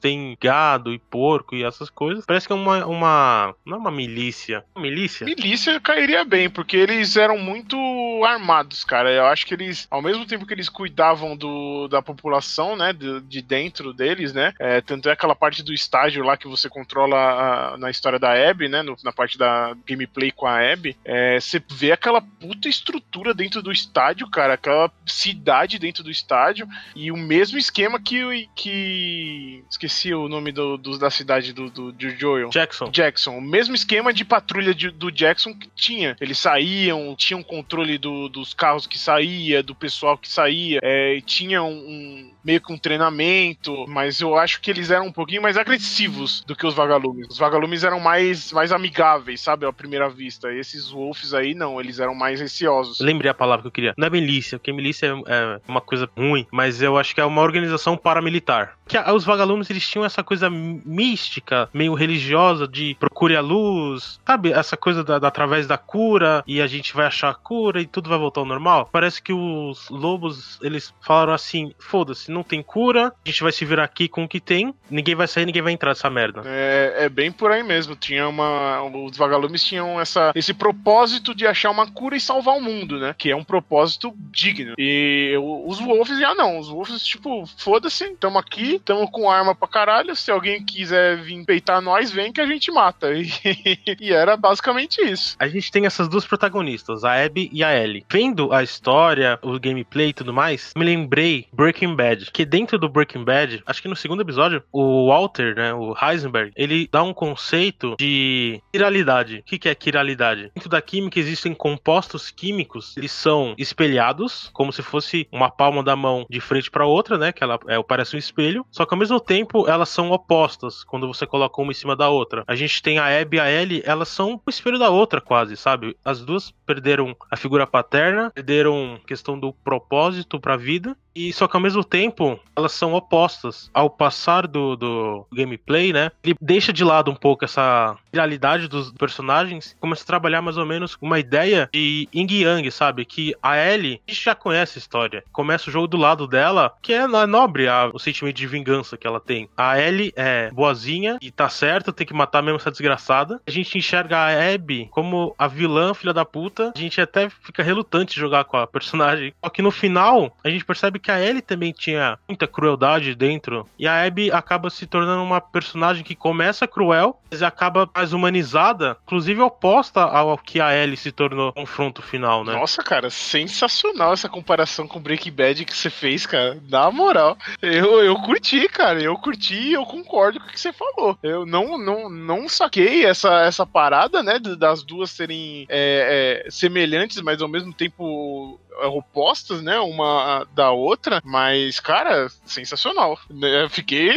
[0.00, 2.24] tem gado e porco e essas coisas.
[2.24, 2.86] Parece que é uma.
[2.86, 4.64] uma não é uma milícia.
[4.76, 5.24] Milícia?
[5.24, 7.76] Milícia cairia bem, porque eles eram muito
[8.24, 9.10] armados, cara.
[9.10, 13.20] Eu acho que eles, ao mesmo tempo que eles cuidavam do, da população, né, de,
[13.22, 17.16] de dentro deles, né, é, tanto é aquela parte do estágio lá que você controla
[17.16, 21.38] a, na história da Abby, né, no, na parte da gameplay com a Abby, é,
[21.38, 27.10] você vê aquela puta estrutura dentro do estádio, cara, aquela cidade dentro do estádio e
[27.10, 28.16] o mesmo esquema que
[28.54, 29.35] que
[29.70, 32.50] esqueci o nome do, do da cidade do, do, do, Joel.
[32.50, 32.90] Jackson.
[32.90, 33.38] Jackson.
[33.38, 36.16] O mesmo esquema de patrulha de, do Jackson que tinha.
[36.20, 41.62] Eles saíam, tinham controle do, dos carros que saía, do pessoal que saía, é, tinha
[41.62, 45.56] um, um, meio que um treinamento, mas eu acho que eles eram um pouquinho mais
[45.56, 47.26] agressivos do que os vagalumes.
[47.28, 50.52] Os vagalumes eram mais, mais amigáveis, sabe, à primeira vista.
[50.52, 53.00] Esses wolves aí não, eles eram mais receosos.
[53.00, 53.94] Lembrei a palavra que eu queria.
[53.98, 57.24] Não é milícia, porque milícia é, é uma coisa ruim, mas eu acho que é
[57.24, 58.76] uma organização paramilitar.
[58.86, 64.52] Que os vagalumes eles tinham essa coisa mística, meio religiosa de procure a luz, sabe?
[64.52, 67.86] Essa coisa da, da, através da cura e a gente vai achar a cura e
[67.86, 68.88] tudo vai voltar ao normal.
[68.92, 73.64] Parece que os lobos eles falaram assim: foda-se, não tem cura, a gente vai se
[73.64, 76.42] virar aqui com o que tem, ninguém vai sair, ninguém vai entrar nessa merda.
[76.44, 77.96] É, é bem por aí mesmo.
[77.96, 78.82] Tinha uma.
[78.82, 83.14] Os vagalumes tinham essa, esse propósito de achar uma cura e salvar o mundo, né?
[83.16, 84.74] Que é um propósito digno.
[84.78, 86.58] E os Wolves já não.
[86.58, 90.14] Os Wolves, tipo, foda-se, tamo aqui, tamo com arma pra caralho.
[90.14, 93.08] Se alguém quiser vir peitar nós, vem que a gente mata.
[93.46, 95.36] E, e era basicamente isso.
[95.38, 98.04] A gente tem essas duas protagonistas, a Abby e a Ellie.
[98.10, 102.25] Vendo a história, o gameplay e tudo mais, me lembrei Breaking Bad.
[102.32, 106.52] Que dentro do Breaking Bad, acho que no segundo episódio, o Walter, né, o Heisenberg,
[106.56, 109.38] ele dá um conceito de quiralidade.
[109.38, 110.50] O que, que é quiralidade?
[110.54, 115.96] Dentro da química existem compostos químicos, eles são espelhados, como se fosse uma palma da
[115.96, 117.32] mão de frente para outra, né?
[117.32, 118.66] Que ela é, parece um espelho.
[118.70, 122.08] Só que ao mesmo tempo elas são opostas quando você coloca uma em cima da
[122.08, 122.44] outra.
[122.46, 125.56] A gente tem a Abby e a Ellie, elas são o espelho da outra quase,
[125.56, 125.96] sabe?
[126.04, 131.48] As duas perderam a figura paterna, perderam questão do propósito para a vida e só
[131.48, 133.70] que ao mesmo tempo elas são opostas.
[133.72, 136.10] Ao passar do, do gameplay, né?
[136.22, 140.66] Ele deixa de lado um pouco essa realidade dos personagens, começa a trabalhar mais ou
[140.66, 143.04] menos uma ideia de Yin Yang, sabe?
[143.04, 145.24] Que a Ellie, a gente já conhece a história.
[145.32, 149.06] Começa o jogo do lado dela, que é nobre a, o sentimento de vingança que
[149.06, 149.48] ela tem.
[149.56, 153.40] A Ellie é boazinha e tá certa, tem que matar mesmo essa desgraçada.
[153.46, 156.72] A gente enxerga a Abby como a vilã, filha da puta.
[156.74, 159.32] A gente até fica relutante de jogar com a personagem.
[159.42, 163.66] Só que no final, a gente percebe que a Ellie também tinha muita crueldade dentro.
[163.78, 168.96] E a Abby acaba se tornando uma personagem que começa cruel, mas acaba mais humanizada,
[169.04, 172.52] inclusive oposta ao que a Ellie se tornou no confronto final, né?
[172.52, 176.58] Nossa, cara, sensacional essa comparação com Breaking Bad que você fez, cara.
[176.68, 177.36] Na moral.
[177.60, 179.00] Eu, eu curti, cara.
[179.00, 181.18] Eu curti e eu concordo com o que você falou.
[181.22, 184.38] Eu não, não, não saquei essa, essa parada, né?
[184.38, 189.78] Das duas serem é, é, semelhantes, mas ao mesmo tempo opostas, né?
[189.78, 193.18] Uma da outra, mas, cara, sensacional.
[193.30, 194.14] Eu fiquei.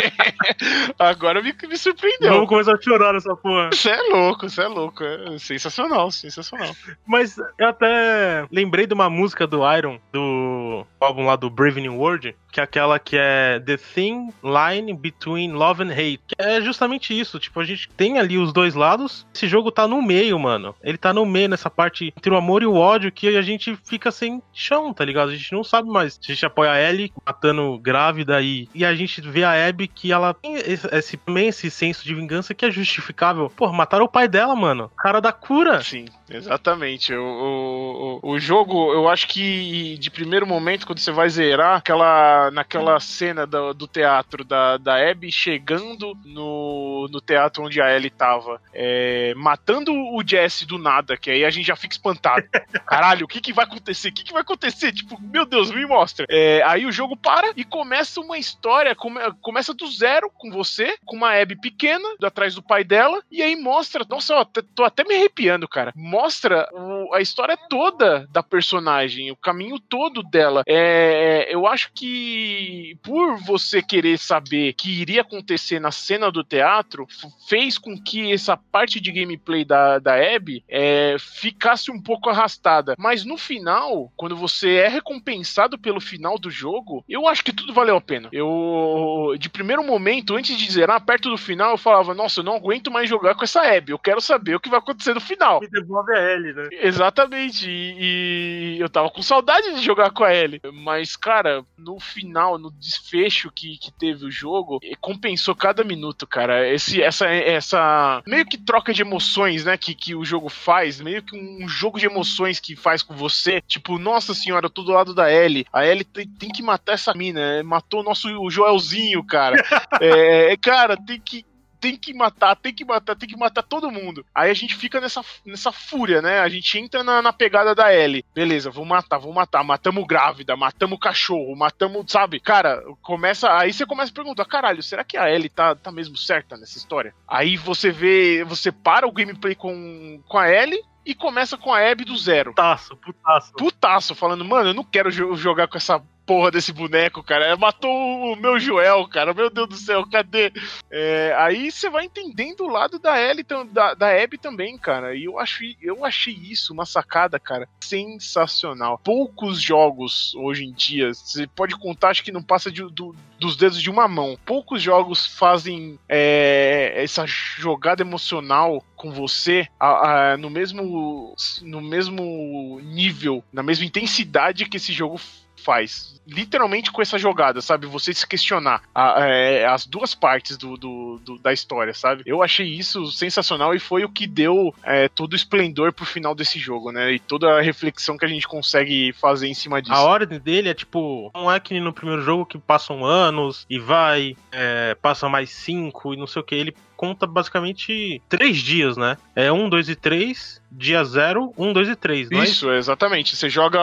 [0.98, 2.32] Agora me, me surpreendeu.
[2.32, 3.70] Vamos começar a chorar nessa porra.
[3.72, 5.04] Você é louco, você é louco.
[5.04, 6.74] É sensacional, sensacional.
[7.06, 11.96] Mas eu até lembrei de uma música do Iron, do álbum lá do Brave New
[11.96, 16.20] World, que é aquela que é The Thin Line Between Love and Hate.
[16.26, 17.38] Que é justamente isso.
[17.38, 19.26] Tipo, a gente tem ali os dois lados.
[19.34, 20.74] Esse jogo tá no meio, mano.
[20.82, 23.69] Ele tá no meio nessa parte entre o amor e o ódio que a gente
[23.84, 25.30] fica sem chão, tá ligado?
[25.30, 26.18] A gente não sabe mais.
[26.22, 30.12] A gente apoia a Ellie matando grávida e, e a gente vê a Abby que
[30.12, 33.50] ela tem esse, esse, também esse senso de vingança que é justificável.
[33.54, 34.90] Pô, mataram o pai dela, mano.
[34.96, 35.82] Cara da cura.
[35.82, 37.14] Sim, exatamente.
[37.14, 42.50] O, o, o jogo, eu acho que de primeiro momento, quando você vai zerar, aquela,
[42.50, 48.10] naquela cena do, do teatro da, da Abby chegando no, no teatro onde a Ellie
[48.10, 52.46] tava, é, matando o Jesse do nada, que aí a gente já fica espantado.
[52.86, 54.08] Caralho, o que, que vai acontecer?
[54.08, 54.92] O que, que vai acontecer?
[54.92, 56.26] Tipo, meu Deus, me mostra.
[56.28, 60.96] É, aí o jogo para e começa uma história, come, começa do zero com você,
[61.04, 64.04] com uma Abby pequena, atrás do pai dela, e aí mostra.
[64.08, 65.92] Nossa, ó, tô até me arrepiando, cara.
[65.96, 70.62] Mostra o, a história toda da personagem, o caminho todo dela.
[70.66, 77.06] É, eu acho que por você querer saber que iria acontecer na cena do teatro,
[77.48, 82.94] fez com que essa parte de gameplay da, da Abby é, ficasse um pouco arrastada.
[82.98, 87.74] Mas no final, quando você é recompensado pelo final do jogo, eu acho que tudo
[87.74, 88.28] valeu a pena.
[88.30, 92.54] Eu, de primeiro momento, antes de zerar, perto do final, eu falava: Nossa, eu não
[92.54, 93.90] aguento mais jogar com essa Abby.
[93.90, 95.60] Eu quero saber o que vai acontecer no final.
[95.60, 96.68] Me devolve a Ellie, né?
[96.70, 97.68] Exatamente.
[97.68, 100.60] E, e eu tava com saudade de jogar com a Ellie.
[100.72, 106.68] Mas, cara, no final, no desfecho que, que teve o jogo, compensou cada minuto, cara.
[106.72, 109.76] Esse, essa, essa meio que troca de emoções, né?
[109.76, 113.39] Que, que o jogo faz, meio que um jogo de emoções que faz com você.
[113.66, 115.66] Tipo, nossa senhora, eu tô do lado da Ellie.
[115.72, 117.40] A Ellie tem, tem que matar essa mina.
[117.40, 119.56] É, matou o nosso o Joelzinho, cara.
[120.00, 121.44] é, cara, tem que
[121.80, 124.24] tem que matar, tem que matar, tem que matar todo mundo.
[124.34, 126.40] Aí a gente fica nessa, nessa fúria, né?
[126.40, 128.24] A gente entra na, na pegada da Ellie.
[128.34, 129.64] Beleza, vou matar, vou matar.
[129.64, 132.38] Matamos grávida, matamos cachorro, matamos, sabe?
[132.38, 133.56] Cara, começa.
[133.58, 136.76] Aí você começa a perguntar: caralho, será que a Ellie tá, tá mesmo certa nessa
[136.76, 137.14] história?
[137.26, 141.90] Aí você vê, você para o gameplay com, com a Ellie e começa com a
[141.90, 142.50] Abby do zero.
[142.50, 143.52] Putaço, putaço.
[143.54, 147.56] Putaço, falando, mano, eu não quero jogar com essa porra desse boneco, cara.
[147.56, 149.34] Matou o meu Joel, cara.
[149.34, 150.52] Meu Deus do céu, cadê?
[150.88, 155.12] É, aí você vai entendendo o lado da Ellie, da, da Abby também, cara.
[155.12, 159.00] E eu achei, eu achei isso uma sacada, cara, sensacional.
[159.02, 163.56] Poucos jogos hoje em dia, você pode contar, acho que não passa de, do, dos
[163.56, 164.38] dedos de uma mão.
[164.46, 172.78] Poucos jogos fazem é, essa jogada emocional com você a, a, no mesmo no mesmo
[172.84, 175.18] nível, na mesma intensidade que esse jogo
[175.60, 176.20] faz.
[176.26, 177.86] Literalmente com essa jogada, sabe?
[177.86, 182.22] Você se questionar a, é, as duas partes do, do, do, da história, sabe?
[182.26, 186.34] Eu achei isso sensacional e foi o que deu é, todo o esplendor pro final
[186.34, 187.12] desse jogo, né?
[187.12, 189.94] E toda a reflexão que a gente consegue fazer em cima disso.
[189.94, 193.78] A ordem dele é tipo, não é que no primeiro jogo que passam anos e
[193.78, 196.54] vai, é, passa mais cinco e não sei o que.
[196.54, 199.16] Ele conta basicamente três dias, né?
[199.34, 202.78] É um, dois e três, dia zero, um, dois e três, não Isso, é isso?
[202.78, 203.34] exatamente.
[203.34, 203.80] Você joga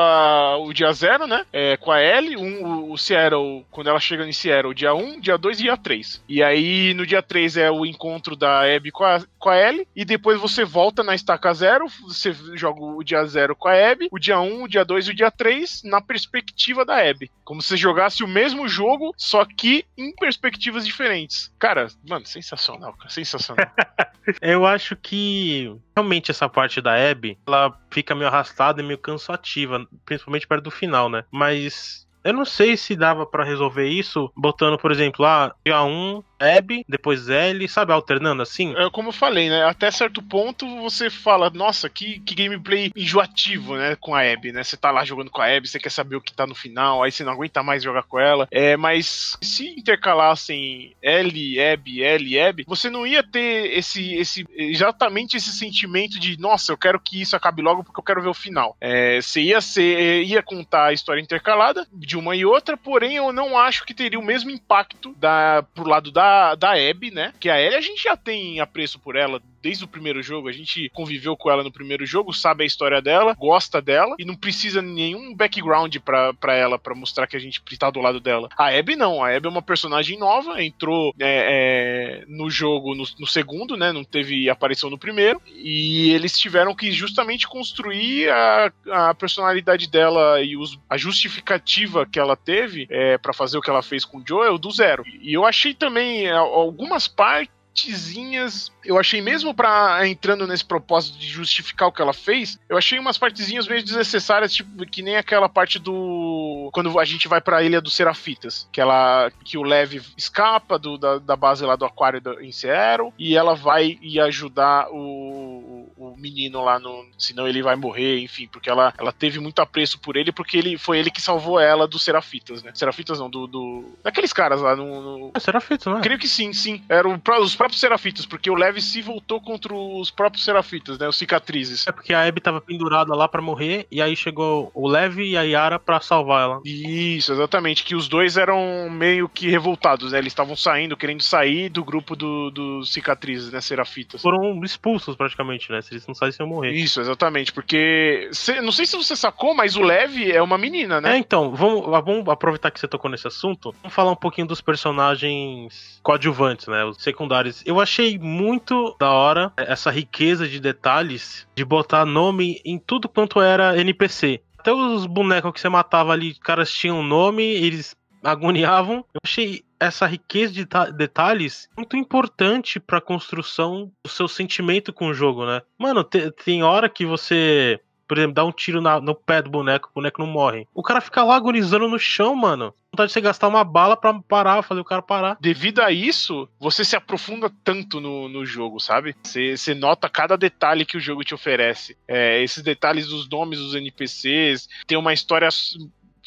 [0.57, 1.43] o dia zero, né?
[1.51, 5.19] É, com a Ellie, um, o Seattle, quando ela chega em Seattle, dia 1, um,
[5.19, 6.23] dia 2 e dia 3.
[6.29, 9.87] E aí, no dia 3 é o encontro da Abby com a, com a Ellie,
[9.95, 14.09] e depois você volta na estaca zero, você joga o dia 0 com a Abby,
[14.11, 17.31] o dia 1, um, o dia 2 e o dia 3 na perspectiva da Abby.
[17.43, 21.51] Como se você jogasse o mesmo jogo, só que em perspectivas diferentes.
[21.57, 23.65] Cara, mano, sensacional, cara sensacional.
[24.41, 29.85] eu acho que realmente essa parte da Abby, ela fica meio arrastada e meio cansativa,
[30.05, 31.23] principalmente perto do final, né?
[31.31, 36.21] Mas eu não sei se dava para resolver isso botando, por exemplo, lá, dia 1
[36.39, 38.75] Abby, depois Ellie, sabe, alternando assim.
[38.75, 39.63] É como eu falei, né?
[39.65, 43.95] Até certo ponto você fala, nossa, que, que gameplay enjoativo, né?
[43.95, 44.63] Com a Abby, né?
[44.63, 47.03] Você tá lá jogando com a Abby, você quer saber o que tá no final,
[47.03, 48.47] aí você não aguenta mais jogar com ela.
[48.51, 55.37] É, mas se intercalassem Ellie, Abby, Ellie, Abby, você não ia ter esse, esse exatamente
[55.37, 58.33] esse sentimento de, nossa, eu quero que isso acabe logo porque eu quero ver o
[58.33, 58.75] final.
[58.79, 63.31] É, você ia ser, ia contar a história intercalada de uma e outra, porém eu
[63.31, 67.33] não acho que teria o mesmo impacto da, pro lado da da, Abby, né?
[67.39, 70.47] Que a Ellie a gente já tem apreço por ela desde o primeiro jogo.
[70.47, 74.25] A gente conviveu com ela no primeiro jogo, sabe a história dela, gosta dela e
[74.25, 78.19] não precisa nenhum background pra, pra ela para mostrar que a gente tá do lado
[78.19, 78.49] dela.
[78.57, 83.03] A Abby não, a Abby é uma personagem nova, entrou é, é, no jogo no,
[83.19, 83.91] no, segundo, né?
[83.91, 90.41] Não teve aparição no primeiro e eles tiveram que justamente construir a, a personalidade dela
[90.41, 94.19] e os, a justificativa que ela teve é, para fazer o que ela fez com
[94.19, 95.03] o Joel do zero.
[95.21, 101.19] E eu achei também é, algumas partes partezinhas, eu achei mesmo para entrando nesse propósito
[101.19, 105.15] de justificar o que ela fez, eu achei umas partezinhas meio desnecessárias, tipo que nem
[105.15, 109.57] aquela parte do quando a gente vai para a ilha dos Serafitas, que ela que
[109.57, 113.53] o Lev escapa do, da, da base lá do aquário do, em Seattle e ela
[113.53, 118.93] vai e ajudar o, o, menino lá no, senão ele vai morrer, enfim, porque ela,
[118.97, 122.63] ela teve muito apreço por ele porque ele foi ele que salvou ela dos Serafitas,
[122.63, 122.71] né?
[122.73, 125.31] Serafitas não, do, do daqueles caras lá no, no...
[125.33, 126.01] É Serafitas, não é?
[126.01, 126.83] Creio que sim, sim.
[126.89, 131.07] Eram os próprios Serafitas, porque o Levi se voltou contra os próprios Serafitas, né?
[131.07, 131.87] Os cicatrizes.
[131.87, 135.37] É porque a Abby tava pendurada lá para morrer, e aí chegou o Levi e
[135.37, 136.61] a Yara para salvar ela.
[136.65, 137.83] Isso, exatamente.
[137.83, 140.19] Que os dois eram meio que revoltados, né?
[140.19, 143.61] Eles estavam saindo, querendo sair do grupo dos do cicatrizes, né?
[143.61, 144.21] Serafitas.
[144.21, 145.81] Foram expulsos praticamente, né?
[145.87, 146.71] Se eles não saíssem, iam morrer.
[146.71, 147.53] Isso, exatamente.
[147.53, 148.27] Porque.
[148.33, 151.13] Cê, não sei se você sacou, mas o Levi é uma menina, né?
[151.13, 153.73] É, então, vamos, vamos aproveitar que você tocou nesse assunto.
[153.81, 156.83] Vamos falar um pouquinho dos personagens coadjuvantes, né?
[156.83, 162.77] Os secundários eu achei muito da hora essa riqueza de detalhes de botar nome em
[162.77, 164.41] tudo quanto era NPC.
[164.57, 169.05] Até os bonecos que você matava ali, caras tinham nome, eles agoniavam.
[169.13, 175.07] Eu achei essa riqueza de detalhes muito importante para a construção do seu sentimento com
[175.07, 175.61] o jogo, né?
[175.77, 179.49] Mano, te, tem hora que você por exemplo, dá um tiro na, no pé do
[179.49, 180.65] boneco, o boneco não morre.
[180.73, 182.73] O cara fica lá agonizando no chão, mano.
[182.93, 185.37] Vontade de você gastar uma bala pra parar, fazer o cara parar.
[185.41, 189.13] Devido a isso, você se aprofunda tanto no, no jogo, sabe?
[189.21, 191.97] Você, você nota cada detalhe que o jogo te oferece.
[192.07, 195.49] É, esses detalhes dos nomes dos NPCs, tem uma história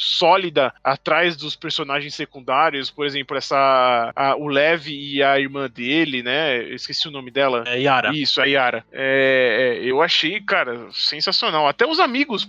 [0.00, 6.22] sólida atrás dos personagens secundários, por exemplo, essa a, o Levi e a irmã dele,
[6.22, 6.58] né?
[6.62, 7.64] Eu esqueci o nome dela.
[7.66, 8.10] É Yara.
[8.14, 8.82] Isso, a Yara.
[8.90, 11.68] É, é, eu achei, cara, sensacional.
[11.68, 12.48] Até os amigos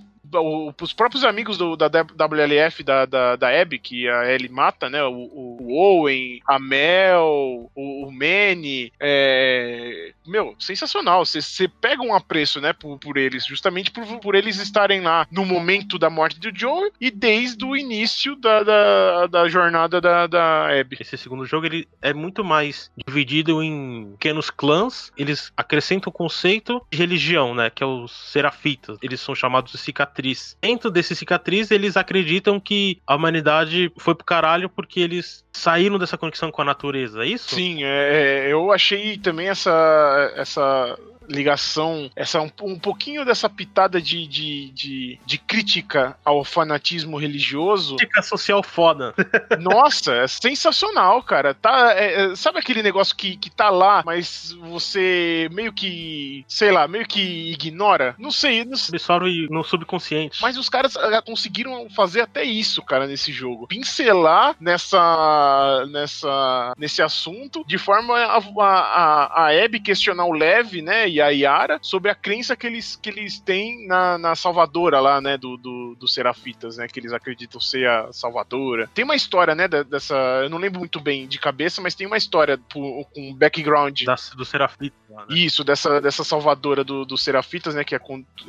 [0.79, 5.03] os próprios amigos do, da WLF, da, da, da Abby, que a Ellie mata, né?
[5.03, 8.91] O, o Owen, a Mel, o, o Manny.
[8.99, 10.13] É...
[10.25, 11.25] Meu, sensacional.
[11.25, 15.45] Você pega um apreço, né, por, por eles, justamente por, por eles estarem lá no
[15.45, 20.79] momento da morte do Joe e desde o início da, da, da jornada da, da
[20.79, 20.97] Abby.
[20.99, 25.11] Esse segundo jogo ele é muito mais dividido em pequenos clãs.
[25.17, 27.69] Eles acrescentam o conceito de religião, né?
[27.69, 28.97] Que é os serafitas.
[29.01, 30.57] Eles são chamados de cicatrizes cicatriz.
[30.61, 36.17] Dentro desse cicatriz, eles acreditam que a humanidade foi pro caralho porque eles saíram dessa
[36.17, 37.55] conexão com a natureza, é isso?
[37.55, 44.01] Sim, é, é eu achei também essa, essa ligação, essa um, um pouquinho dessa pitada
[44.01, 47.95] de, de, de, de, crítica ao fanatismo religioso.
[47.95, 49.13] Crítica social foda.
[49.59, 51.53] Nossa, é sensacional, cara.
[51.53, 56.71] Tá, é, é, sabe aquele negócio que, que tá lá, mas você meio que, sei
[56.71, 58.15] lá, meio que ignora?
[58.17, 58.65] Não sei.
[58.65, 58.73] Não.
[58.73, 60.41] Absorve no subconsciente.
[60.41, 63.67] Mas os caras ah, conseguiram fazer até isso, cara, nesse jogo.
[63.67, 71.07] Pincelar nessa, nessa, nesse assunto de forma a, a, a Abby questionar o Lev, né?
[71.07, 75.21] E a Yara sobre a crença que eles, que eles têm na, na Salvadora lá,
[75.21, 78.89] né, do, do, do Serafitas, né, que eles acreditam ser a Salvadora.
[78.93, 82.17] Tem uma história, né, dessa, eu não lembro muito bem de cabeça, mas tem uma
[82.17, 84.03] história com um background.
[84.03, 84.99] Da, do Serafitas.
[85.09, 85.25] Né?
[85.29, 87.99] Isso, dessa, dessa Salvadora do, do Serafitas, né, que é,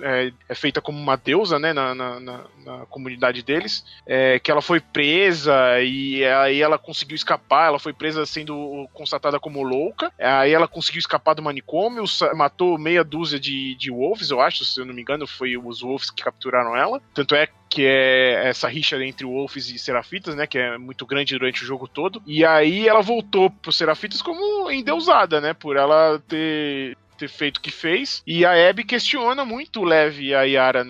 [0.02, 4.50] é, é feita como uma deusa, né, na, na, na, na comunidade deles, é, que
[4.50, 10.12] ela foi presa e aí ela conseguiu escapar, ela foi presa sendo constatada como louca,
[10.18, 12.04] aí ela conseguiu escapar do manicômio,
[12.34, 15.56] matou matou meia dúzia de, de Wolves, eu acho, se eu não me engano, foi
[15.56, 17.00] os Wolves que capturaram ela.
[17.14, 21.36] Tanto é que é essa rixa entre Wolves e Serafitas, né, que é muito grande
[21.36, 22.22] durante o jogo todo.
[22.26, 27.60] E aí ela voltou pro Serafitas como endeusada, né, por ela ter ter feito o
[27.60, 28.20] que fez.
[28.26, 30.82] E a Abby questiona muito o Lev e a Yara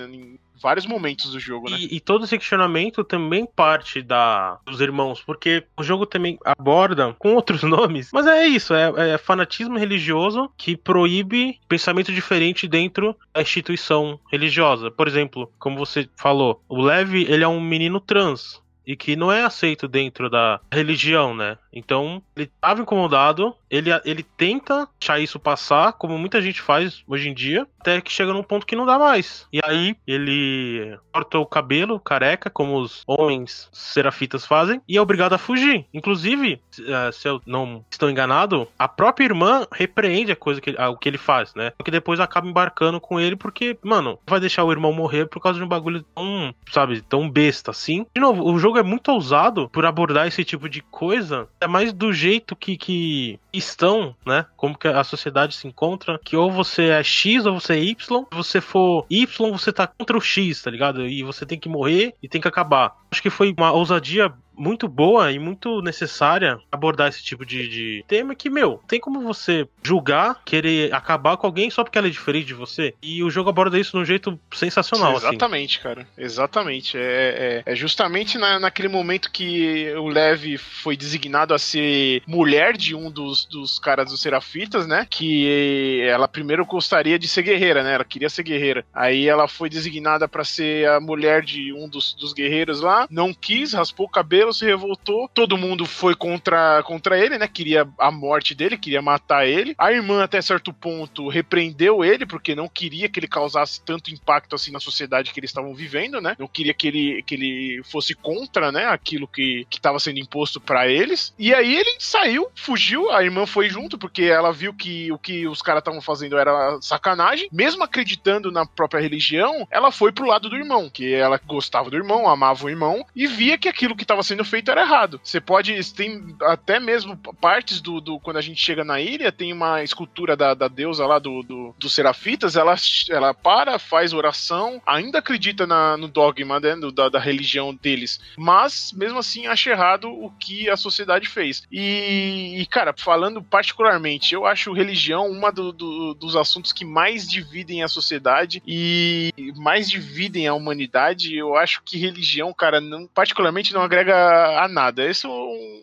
[0.62, 1.76] vários momentos do jogo, né?
[1.78, 7.14] E, e todo esse questionamento também parte da, dos irmãos, porque o jogo também aborda
[7.18, 13.16] com outros nomes, mas é isso, é, é fanatismo religioso que proíbe pensamento diferente dentro
[13.34, 14.90] da instituição religiosa.
[14.90, 19.30] Por exemplo, como você falou, o Levi, ele é um menino trans, e que não
[19.30, 21.58] é aceito dentro da religião, né?
[21.72, 27.28] Então, ele estava incomodado, ele, ele tenta deixar isso passar, como muita gente faz hoje
[27.28, 29.46] em dia, até que chega num ponto que não dá mais.
[29.52, 35.32] E aí, ele corta o cabelo, careca, como os homens serafitas fazem, e é obrigado
[35.32, 35.86] a fugir.
[35.94, 40.96] Inclusive, eh, se eu não estou enganado, a própria irmã repreende a coisa que, o
[40.96, 41.72] que ele faz, né?
[41.76, 45.58] Porque depois acaba embarcando com ele, porque, mano, vai deixar o irmão morrer por causa
[45.58, 48.06] de um bagulho tão, sabe, tão besta assim.
[48.14, 51.92] De novo, o jogo é muito ousado por abordar esse tipo de coisa é mais
[51.92, 54.46] do jeito que, que estão, né?
[54.56, 58.24] Como que a sociedade se encontra, que ou você é X ou você é Y.
[58.30, 61.06] Se você for Y, você tá contra o X, tá ligado?
[61.06, 62.96] E você tem que morrer e tem que acabar.
[63.10, 68.04] Acho que foi uma ousadia muito boa e muito necessária abordar esse tipo de, de,
[68.06, 72.10] tema que, meu, tem como você julgar, querer acabar com alguém só porque ela é
[72.10, 72.94] diferente de você.
[73.02, 75.16] E o jogo aborda isso de um jeito sensacional.
[75.16, 75.28] Assim.
[75.28, 75.82] Exatamente, assim.
[75.82, 76.08] cara.
[76.16, 76.96] Exatamente.
[76.96, 82.76] É, é, é justamente na, naquele momento que o Levi foi designado a ser mulher
[82.76, 85.06] de um dos, dos caras dos Serafitas, né?
[85.08, 87.94] Que ela primeiro gostaria de ser guerreira, né?
[87.94, 88.84] Ela queria ser guerreira.
[88.92, 93.32] Aí ela foi designada para ser a mulher de um dos, dos guerreiros lá, não
[93.32, 95.28] quis, raspou o cabelo cabelo, se revoltou.
[95.32, 97.46] Todo mundo foi contra, contra ele, né?
[97.46, 99.74] Queria a morte dele, queria matar ele.
[99.78, 104.54] A irmã, até certo ponto, repreendeu ele, porque não queria que ele causasse tanto impacto
[104.54, 106.34] assim na sociedade que eles estavam vivendo, né?
[106.38, 108.86] Não queria que ele, que ele fosse contra, né?
[108.86, 111.32] Aquilo que estava sendo imposto para eles.
[111.38, 113.10] E aí ele saiu, fugiu.
[113.10, 116.78] A irmã foi junto, porque ela viu que o que os caras estavam fazendo era
[116.80, 117.48] sacanagem.
[117.52, 121.96] Mesmo acreditando na própria religião, ela foi pro lado do irmão, que ela gostava do
[121.96, 125.20] irmão, amava o irmão, e via que aquilo que estava sendo sendo feito era errado.
[125.22, 125.72] Você pode.
[125.92, 128.18] Tem até mesmo partes do, do.
[128.18, 131.74] Quando a gente chega na ilha, tem uma escultura da, da deusa lá do, do,
[131.78, 132.56] dos Serafitas.
[132.56, 132.74] Ela,
[133.10, 138.20] ela para, faz oração, ainda acredita na, no dogma né, da, da religião deles.
[138.36, 141.62] Mas, mesmo assim, acha errado o que a sociedade fez.
[141.70, 147.28] E, e cara, falando particularmente, eu acho religião uma do, do, dos assuntos que mais
[147.28, 151.36] dividem a sociedade e mais dividem a humanidade.
[151.36, 155.04] Eu acho que religião, cara, não, particularmente não agrega a nada.
[155.04, 155.82] Esse é um,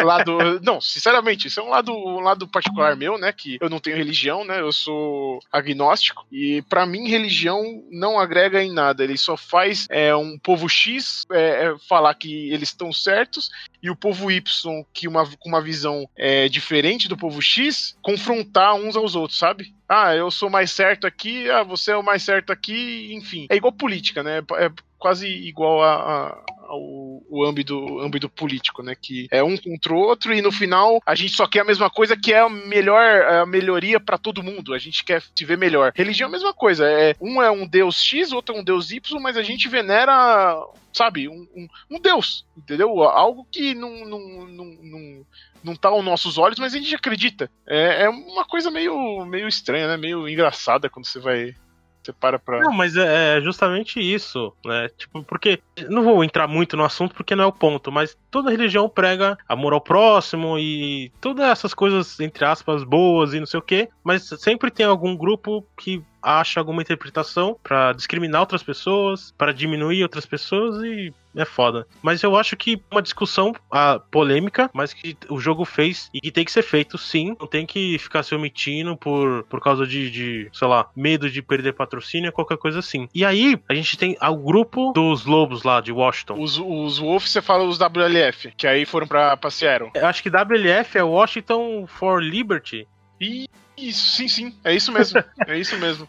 [0.00, 0.38] um lado.
[0.62, 3.32] não, sinceramente, isso é um lado, um lado particular meu, né?
[3.32, 4.60] Que eu não tenho religião, né?
[4.60, 6.26] Eu sou agnóstico.
[6.30, 9.04] E para mim, religião não agrega em nada.
[9.04, 13.50] Ele só faz é, um povo X é, é, falar que eles estão certos
[13.82, 18.74] e o povo Y, que uma, com uma visão é, diferente do povo X, confrontar
[18.74, 19.72] uns aos outros, sabe?
[19.88, 23.46] Ah, eu sou mais certo aqui, ah, você é o mais certo aqui, enfim.
[23.48, 24.42] É igual política, né?
[24.58, 28.94] É quase igual a, a o, o âmbito, âmbito político, né?
[29.00, 31.90] Que é um contra o outro e no final a gente só quer a mesma
[31.90, 34.74] coisa que é a melhor a melhoria para todo mundo.
[34.74, 35.92] A gente quer se ver melhor.
[35.94, 36.86] Religião é a mesma coisa.
[36.88, 40.56] É, um é um deus X, outro é um deus Y, mas a gente venera,
[40.92, 43.02] sabe, um, um, um deus, entendeu?
[43.02, 45.26] Algo que não, não, não, não
[45.62, 47.50] não tá aos nossos olhos, mas a gente acredita.
[47.66, 49.96] É, é uma coisa meio, meio estranha, né?
[49.96, 51.54] Meio engraçada quando você vai
[52.02, 52.60] você para pra.
[52.60, 54.88] Não, mas é, é justamente isso, né?
[54.96, 55.60] Tipo, porque.
[55.88, 59.38] Não vou entrar muito no assunto porque não é o ponto, mas toda religião prega
[59.48, 63.88] amor ao próximo e todas essas coisas, entre aspas, boas e não sei o quê,
[64.02, 70.02] mas sempre tem algum grupo que acha alguma interpretação para discriminar outras pessoas, para diminuir
[70.02, 71.86] outras pessoas e é foda.
[72.02, 76.30] Mas eu acho que uma discussão a, polêmica, mas que o jogo fez e que
[76.30, 77.36] tem que ser feito sim.
[77.38, 81.40] Não tem que ficar se omitindo por, por causa de, de, sei lá, medo de
[81.40, 83.08] perder patrocínio, qualquer coisa assim.
[83.14, 86.40] E aí, a gente tem o grupo dos lobos lá de Washington.
[86.40, 89.90] Os, os Wolves, você fala os WLF, que aí foram pra, pra Seattle.
[89.94, 92.86] Eu acho que WLF é Washington for Liberty.
[93.20, 94.54] Isso, sim, sim.
[94.64, 95.22] É isso mesmo.
[95.46, 96.08] é isso mesmo.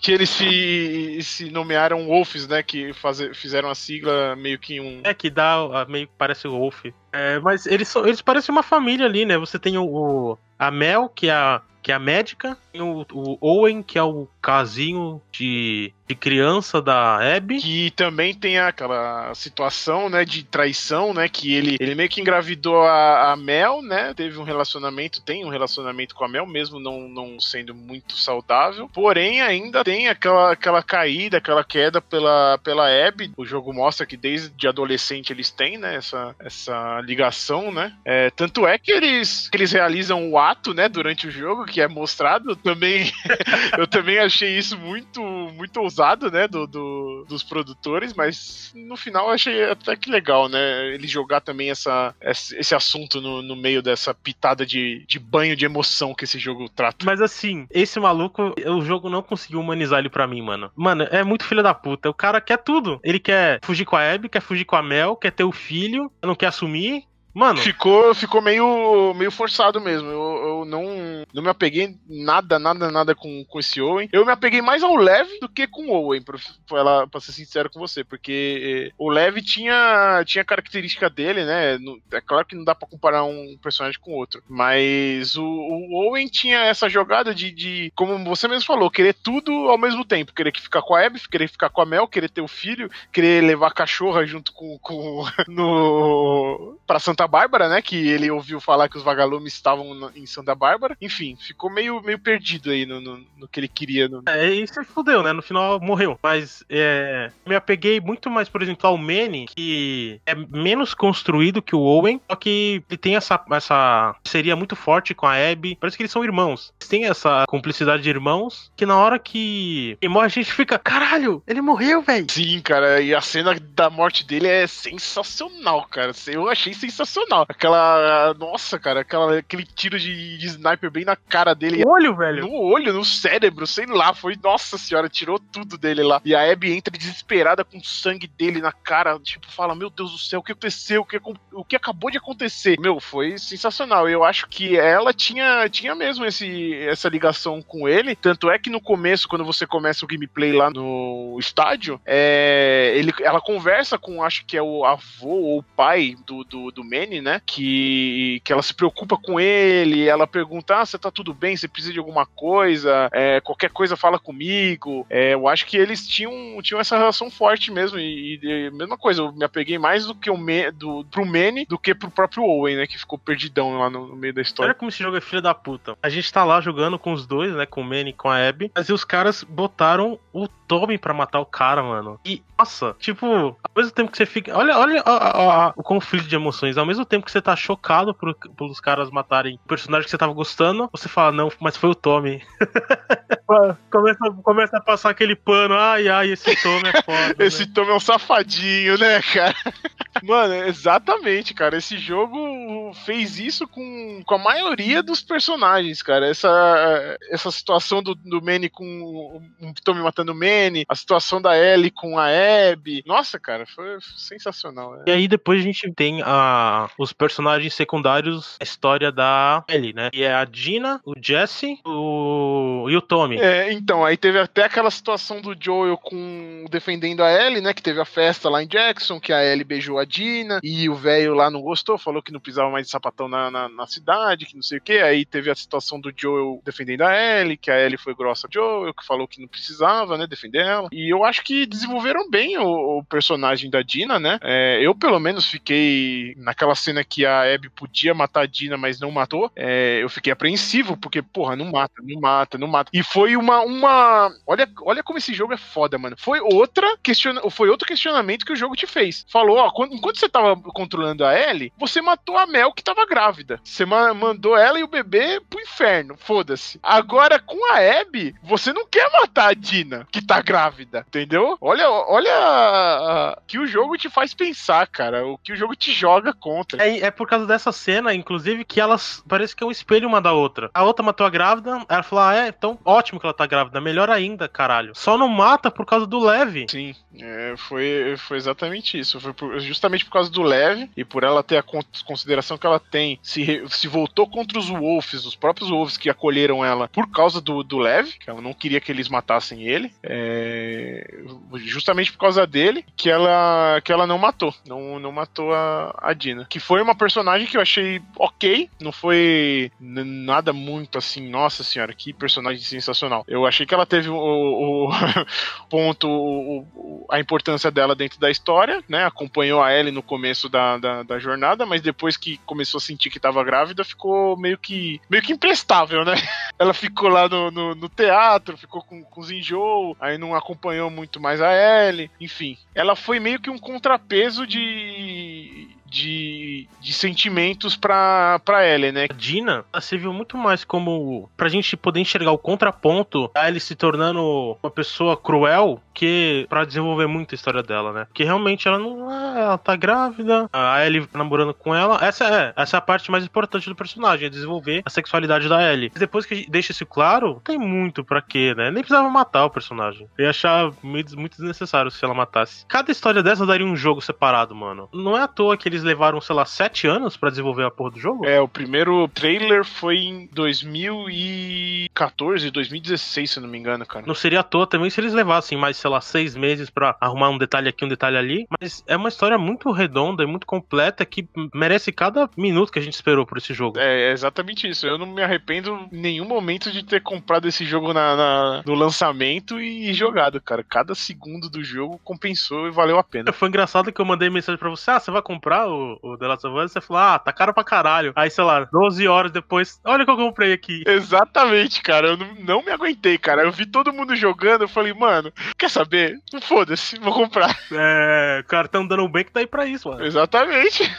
[0.00, 2.62] Que eles se, se nomearam Wolves, né?
[2.62, 5.00] Que faz, fizeram a sigla meio que um.
[5.04, 5.86] É, que dá.
[5.88, 6.86] Meio que parece Wolf.
[7.12, 9.38] É, mas eles, são, eles parecem uma família ali, né?
[9.38, 13.06] Você tem o, o a Mel, que é a, que é a médica, tem o,
[13.12, 17.58] o Owen, que é o casinho de de criança da Abby.
[17.58, 22.82] Que também tem aquela situação, né, de traição, né, que ele, ele meio que engravidou
[22.82, 27.08] a, a Mel, né, teve um relacionamento, tem um relacionamento com a Mel, mesmo não,
[27.08, 33.32] não sendo muito saudável, porém ainda tem aquela, aquela caída, aquela queda pela, pela Abby.
[33.36, 38.66] O jogo mostra que desde adolescente eles têm, né, essa, essa ligação, né, é, tanto
[38.66, 42.50] é que eles, que eles realizam o ato, né, durante o jogo, que é mostrado,
[42.50, 43.10] eu também,
[43.78, 49.30] eu também achei isso muito, muito ousado, né, do, do, dos produtores, mas no final
[49.30, 54.14] achei até que legal, né, ele jogar também essa, esse assunto no, no meio dessa
[54.14, 57.04] pitada de, de banho de emoção que esse jogo trata.
[57.04, 60.70] Mas assim, esse maluco, o jogo não conseguiu humanizar ele pra mim, mano.
[60.74, 62.08] Mano, é muito filho da puta.
[62.08, 62.98] O cara quer tudo.
[63.04, 66.10] Ele quer fugir com a Abby, quer fugir com a Mel, quer ter o filho,
[66.22, 67.04] não quer assumir,
[67.34, 67.58] Mano.
[67.60, 70.08] Ficou, ficou meio, meio forçado mesmo.
[70.08, 70.84] Eu, eu não,
[71.32, 74.08] não me apeguei nada, nada, nada com, com esse Owen.
[74.12, 77.32] Eu me apeguei mais ao Leve do que com o Owen, pra, pra, pra ser
[77.32, 78.04] sincero com você.
[78.04, 81.78] Porque eh, o Leve tinha, tinha característica dele, né?
[82.12, 84.42] É claro que não dá pra comparar um personagem com outro.
[84.48, 89.52] Mas o, o Owen tinha essa jogada de, de, como você mesmo falou, querer tudo
[89.70, 90.34] ao mesmo tempo.
[90.34, 93.42] Querer ficar com a Abby, querer ficar com a Mel, querer ter o filho, querer
[93.42, 97.80] levar a cachorra junto com, com no, pra Santa Santa Bárbara, né?
[97.80, 100.96] Que ele ouviu falar que os vagalumes estavam em Santa Bárbara.
[101.00, 104.08] Enfim, ficou meio, meio perdido aí no, no, no que ele queria.
[104.08, 104.22] No...
[104.26, 105.32] É, e se fudeu, né?
[105.32, 106.18] No final morreu.
[106.22, 111.76] Mas é, me apeguei muito mais, por exemplo, ao Manny, que é menos construído que
[111.76, 115.76] o Owen, só que ele tem essa, essa seria muito forte com a Abby.
[115.80, 116.72] Parece que eles são irmãos.
[116.80, 120.78] Eles têm essa cumplicidade de irmãos que na hora que ele morre, a gente fica,
[120.78, 122.26] caralho, ele morreu, velho.
[122.30, 126.12] Sim, cara, e a cena da morte dele é sensacional, cara.
[126.26, 127.44] Eu achei sensacional sensacional.
[127.48, 128.34] Aquela.
[128.34, 131.84] Nossa, cara, aquela, aquele tiro de, de sniper bem na cara dele.
[131.84, 132.46] No olho, velho.
[132.46, 134.14] No olho, no cérebro, sei lá.
[134.14, 136.20] Foi, nossa senhora, tirou tudo dele lá.
[136.24, 139.18] E a Abby entra desesperada com o sangue dele na cara.
[139.20, 141.02] Tipo, fala: Meu Deus do céu, o que aconteceu?
[141.02, 141.20] O que,
[141.52, 142.78] o que acabou de acontecer?
[142.80, 144.08] Meu, foi sensacional.
[144.08, 148.16] Eu acho que ela tinha, tinha mesmo esse, essa ligação com ele.
[148.16, 153.12] Tanto é que no começo, quando você começa o gameplay lá no estádio, é, ele,
[153.20, 157.20] ela conversa com, acho que é o avô ou o pai do, do, do Manny,
[157.20, 157.40] né?
[157.44, 161.56] Que, que ela se preocupa com ele, ela pergunta: ah, você tá tudo bem?
[161.56, 163.08] Você precisa de alguma coisa?
[163.12, 165.06] É, qualquer coisa fala comigo.
[165.10, 167.98] É, eu acho que eles tinham, tinham essa relação forte mesmo.
[167.98, 171.66] E, e mesma coisa, eu me apeguei mais do que o Me, do, pro Manny
[171.66, 172.86] do que pro próprio Owen, né?
[172.86, 174.70] Que ficou perdidão lá no, no, meio da história.
[174.70, 175.96] Olha como esse jogo é filho da puta.
[176.02, 177.66] A gente tá lá jogando com os dois, né?
[177.66, 178.70] Com o Manny e com a Abby.
[178.74, 182.18] Mas os caras botaram o Tommy pra matar o cara, mano.
[182.24, 184.56] E, nossa, tipo, ao mesmo tempo que você fica.
[184.56, 186.78] Olha, olha a, a, a, o conflito de emoções.
[186.78, 190.18] Ao mesmo tempo que você tá chocado por, pelos caras matarem o personagem que você
[190.18, 192.42] tava gostando, você fala, não, mas foi o Tommy.
[193.90, 197.36] começa, começa a passar aquele pano, ai, ai, esse Tommy é foda.
[197.44, 197.72] esse né?
[197.74, 199.54] Tommy é um safadinho, né, cara?
[200.22, 201.76] Mano, exatamente, cara.
[201.76, 206.28] Esse jogo fez isso com, com a maioria dos personagens, cara.
[206.28, 211.56] Essa, essa situação do, do Manny com o Tommy matando o Manny, a situação da
[211.56, 213.02] Ellie com a Abby.
[213.06, 214.96] Nossa, cara, foi sensacional.
[214.96, 215.04] Né?
[215.06, 220.10] E aí depois a gente tem a, os personagens secundários a história da Ellie, né?
[220.12, 222.86] E é a Dina, o Jesse o...
[222.88, 223.38] e o Tommy.
[223.42, 227.74] É, então, aí teve até aquela situação do Joel com defendendo a Ellie, né?
[227.74, 230.94] Que teve a festa lá em Jackson, que a Ellie beijou a Dina, e o
[230.94, 234.46] velho lá não gostou, falou que não precisava mais de sapatão na, na, na, cidade,
[234.46, 234.98] que não sei o que.
[234.98, 238.52] Aí teve a situação do Joel defendendo a Ellie, que a Ellie foi grossa ao
[238.52, 240.26] Joel, que falou que não precisava, né?
[240.26, 240.88] Defender ela.
[240.92, 244.38] E eu acho que desenvolveram bem o, o personagem da Dina, né?
[244.40, 248.76] É, eu, pelo menos, fiquei naquela cena cena que a Abby podia matar a Dina,
[248.76, 252.90] mas não matou, é, eu fiquei apreensivo, porque, porra, não mata, não mata, não mata.
[252.92, 253.60] E foi uma.
[253.60, 254.34] uma...
[254.46, 256.16] Olha, olha como esse jogo é foda, mano.
[256.18, 257.40] Foi outra questiona...
[257.50, 259.24] foi outro questionamento que o jogo te fez.
[259.28, 263.06] Falou, ó, quando, enquanto você tava controlando a Ellie, você matou a Mel que tava
[263.06, 263.60] grávida.
[263.64, 266.16] Você ma mandou ela e o bebê pro inferno.
[266.18, 266.78] Foda-se.
[266.82, 271.04] Agora, com a Abby, você não quer matar a Dina, que tá grávida.
[271.08, 271.56] Entendeu?
[271.60, 275.26] Olha, olha que o jogo te faz pensar, cara.
[275.26, 276.86] O que o jogo te joga contra.
[276.86, 280.20] É, é por causa dessa cena, inclusive, que elas parece que é um espelho uma
[280.20, 280.70] da outra.
[280.74, 283.80] A outra matou a grávida, ela falou: ah, é, então ótimo que ela tá grávida,
[283.80, 284.92] melhor ainda, caralho.
[284.94, 286.66] Só não mata por causa do leve.
[286.68, 289.20] Sim, é, foi, foi exatamente isso.
[289.20, 291.64] Foi por, justamente por causa do leve e por ela ter a
[292.04, 296.64] consideração que ela tem, se, se voltou contra os Wolves, os próprios Wolves que acolheram
[296.64, 299.92] ela por causa do, do leve, que ela não queria que eles matassem ele.
[300.02, 301.22] É,
[301.56, 304.54] justamente por causa dele que ela, que ela não matou.
[304.66, 306.46] Não, não matou a, a Dina.
[306.48, 311.94] Que foi uma personagem que eu achei ok, não foi nada muito assim, nossa senhora,
[311.94, 313.01] que personagem sensacional.
[313.26, 314.90] Eu achei que ela teve o, o
[315.68, 319.04] ponto, o, a importância dela dentro da história, né?
[319.04, 323.10] Acompanhou a Ellie no começo da, da, da jornada, mas depois que começou a sentir
[323.10, 326.14] que estava grávida, ficou meio que meio que imprestável, né?
[326.58, 330.90] Ela ficou lá no, no, no teatro, ficou com, com os enjoo, aí não acompanhou
[330.90, 332.56] muito mais a Ellie, enfim.
[332.74, 339.06] Ela foi meio que um contrapeso de de, de sentimentos pra, pra Ellie, né?
[339.10, 343.74] A Dina serviu muito mais como pra gente poder enxergar o contraponto a Ellie se
[343.76, 348.06] tornando uma pessoa cruel que para desenvolver muito a história dela, né?
[348.12, 351.98] Que realmente ela não é, ela tá grávida, a Ellie namorando com ela.
[352.00, 355.72] Essa é, essa é a parte mais importante do personagem, é desenvolver a sexualidade da
[355.72, 355.90] Ellie.
[355.94, 358.70] Depois que deixa isso claro, tem muito para quê, né?
[358.70, 360.08] Nem precisava matar o personagem.
[360.16, 362.64] Eu ia achar muito, desnecessário se ela matasse.
[362.66, 364.88] Cada história dessa daria um jogo separado, mano.
[364.92, 367.92] Não é à toa que eles levaram, sei lá, sete anos para desenvolver a porra
[367.92, 368.26] do jogo?
[368.26, 374.06] É, o primeiro trailer foi em 2014, 2016, se não me engano, cara.
[374.06, 377.28] Não seria à toa também se eles levassem mais, sei lá, seis meses para arrumar
[377.30, 378.46] um detalhe aqui, um detalhe ali.
[378.60, 382.82] Mas é uma história muito redonda e muito completa que merece cada minuto que a
[382.82, 383.78] gente esperou por esse jogo.
[383.78, 384.86] É, é exatamente isso.
[384.86, 388.74] Eu não me arrependo em nenhum momento de ter comprado esse jogo na, na, no
[388.74, 390.62] lançamento e jogado, cara.
[390.62, 393.32] Cada segundo do jogo compensou e valeu a pena.
[393.32, 396.26] Foi engraçado que eu mandei mensagem pra você: ah, você vai comprar o, o The
[396.28, 396.72] Last of Us?
[396.72, 398.12] Você falou, ah, tá caro pra caralho.
[398.14, 400.84] Aí, sei lá, 12 horas depois, olha o que eu comprei aqui.
[400.86, 402.08] Exatamente, cara.
[402.08, 403.42] Eu não, não me aguentei, cara.
[403.42, 406.18] Eu vi todo mundo jogando, eu falei, mano, quer saber?
[406.42, 407.58] Foda-se, vou comprar.
[407.72, 410.04] É, cara, tão dando bem que tá aí pra isso, mano.
[410.04, 410.90] Exatamente.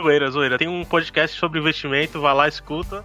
[0.00, 0.58] Zoeira, zoeira.
[0.58, 3.04] Tem um podcast sobre investimento, vai lá, escuta.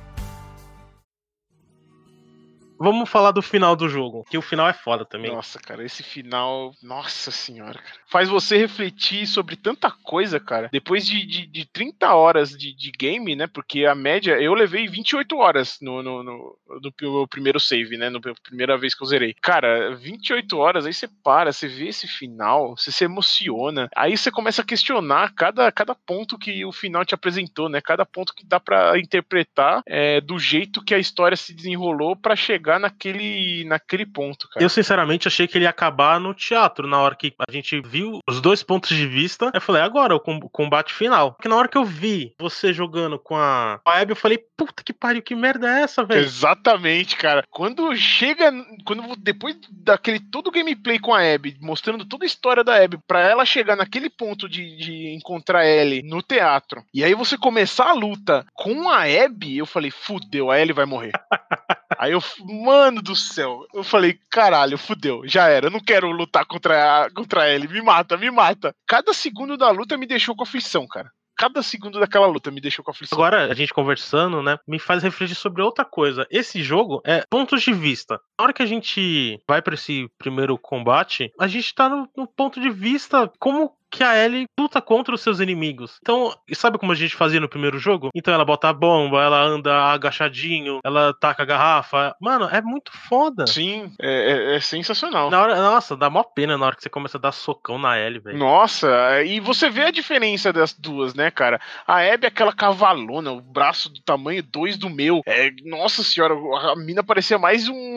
[2.80, 5.32] Vamos falar do final do jogo, que o final é foda também.
[5.32, 6.74] Nossa, cara, esse final.
[6.82, 8.00] Nossa senhora, cara.
[8.06, 10.70] Faz você refletir sobre tanta coisa, cara.
[10.72, 13.48] Depois de, de, de 30 horas de, de game, né?
[13.48, 14.40] Porque a média.
[14.40, 18.10] Eu levei 28 horas no, no, no, no meu primeiro save, né?
[18.10, 19.34] Na primeira vez que eu zerei.
[19.42, 23.90] Cara, 28 horas, aí você para, você vê esse final, você se emociona.
[23.96, 27.82] Aí você começa a questionar cada, cada ponto que o final te apresentou, né?
[27.82, 32.36] Cada ponto que dá para interpretar é, do jeito que a história se desenrolou para
[32.36, 34.64] chegar chegar naquele, naquele ponto, cara.
[34.64, 38.20] Eu, sinceramente, achei que ele ia acabar no teatro, na hora que a gente viu
[38.28, 39.50] os dois pontos de vista.
[39.54, 41.34] Eu falei, agora, o combate final.
[41.34, 44.92] Porque na hora que eu vi você jogando com a Abby, eu falei, puta que
[44.92, 46.20] pariu, que merda é essa, velho?
[46.20, 47.44] Exatamente, cara.
[47.50, 48.52] Quando chega,
[48.86, 53.22] quando depois daquele todo gameplay com a Abby, mostrando toda a história da Abby, pra
[53.22, 57.94] ela chegar naquele ponto de, de encontrar Ellie no teatro, e aí você começar a
[57.94, 61.12] luta com a Abby, eu falei, fudeu, a Ellie vai morrer.
[61.98, 62.22] aí eu,
[62.64, 67.50] mano do céu, eu falei, caralho, fudeu, já era, eu não quero lutar contra, contra
[67.50, 68.74] ele, me mata, me mata.
[68.88, 72.84] Cada segundo da luta me deixou com aflição, cara cada segundo daquela luta me deixou
[72.84, 73.16] com aflição.
[73.16, 76.26] Agora, a gente conversando, né, me faz refletir sobre outra coisa.
[76.32, 78.20] Esse jogo é pontos de vista.
[78.38, 82.28] Na hora que a gente vai para esse primeiro combate, a gente tá no, no
[82.28, 85.98] ponto de vista como que a Ellie luta contra os seus inimigos.
[86.02, 88.10] Então, sabe como a gente fazia no primeiro jogo?
[88.14, 92.16] Então ela bota a bomba, ela anda agachadinho, ela taca a garrafa.
[92.20, 93.48] Mano, é muito foda.
[93.48, 95.30] Sim, é, é, é sensacional.
[95.30, 98.00] Na hora, nossa, dá mó pena na hora que você começa a dar socão na
[98.00, 98.38] Ellie, velho.
[98.38, 101.60] Nossa, e você vê a diferença das duas, né, cara?
[101.86, 105.22] A Abby é aquela cavalona, o braço do tamanho 2 do meu.
[105.26, 107.97] É, nossa senhora, a mina parecia mais um,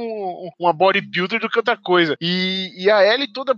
[0.58, 2.16] uma bodybuilder do que outra coisa.
[2.20, 3.56] E, e a Ellie toda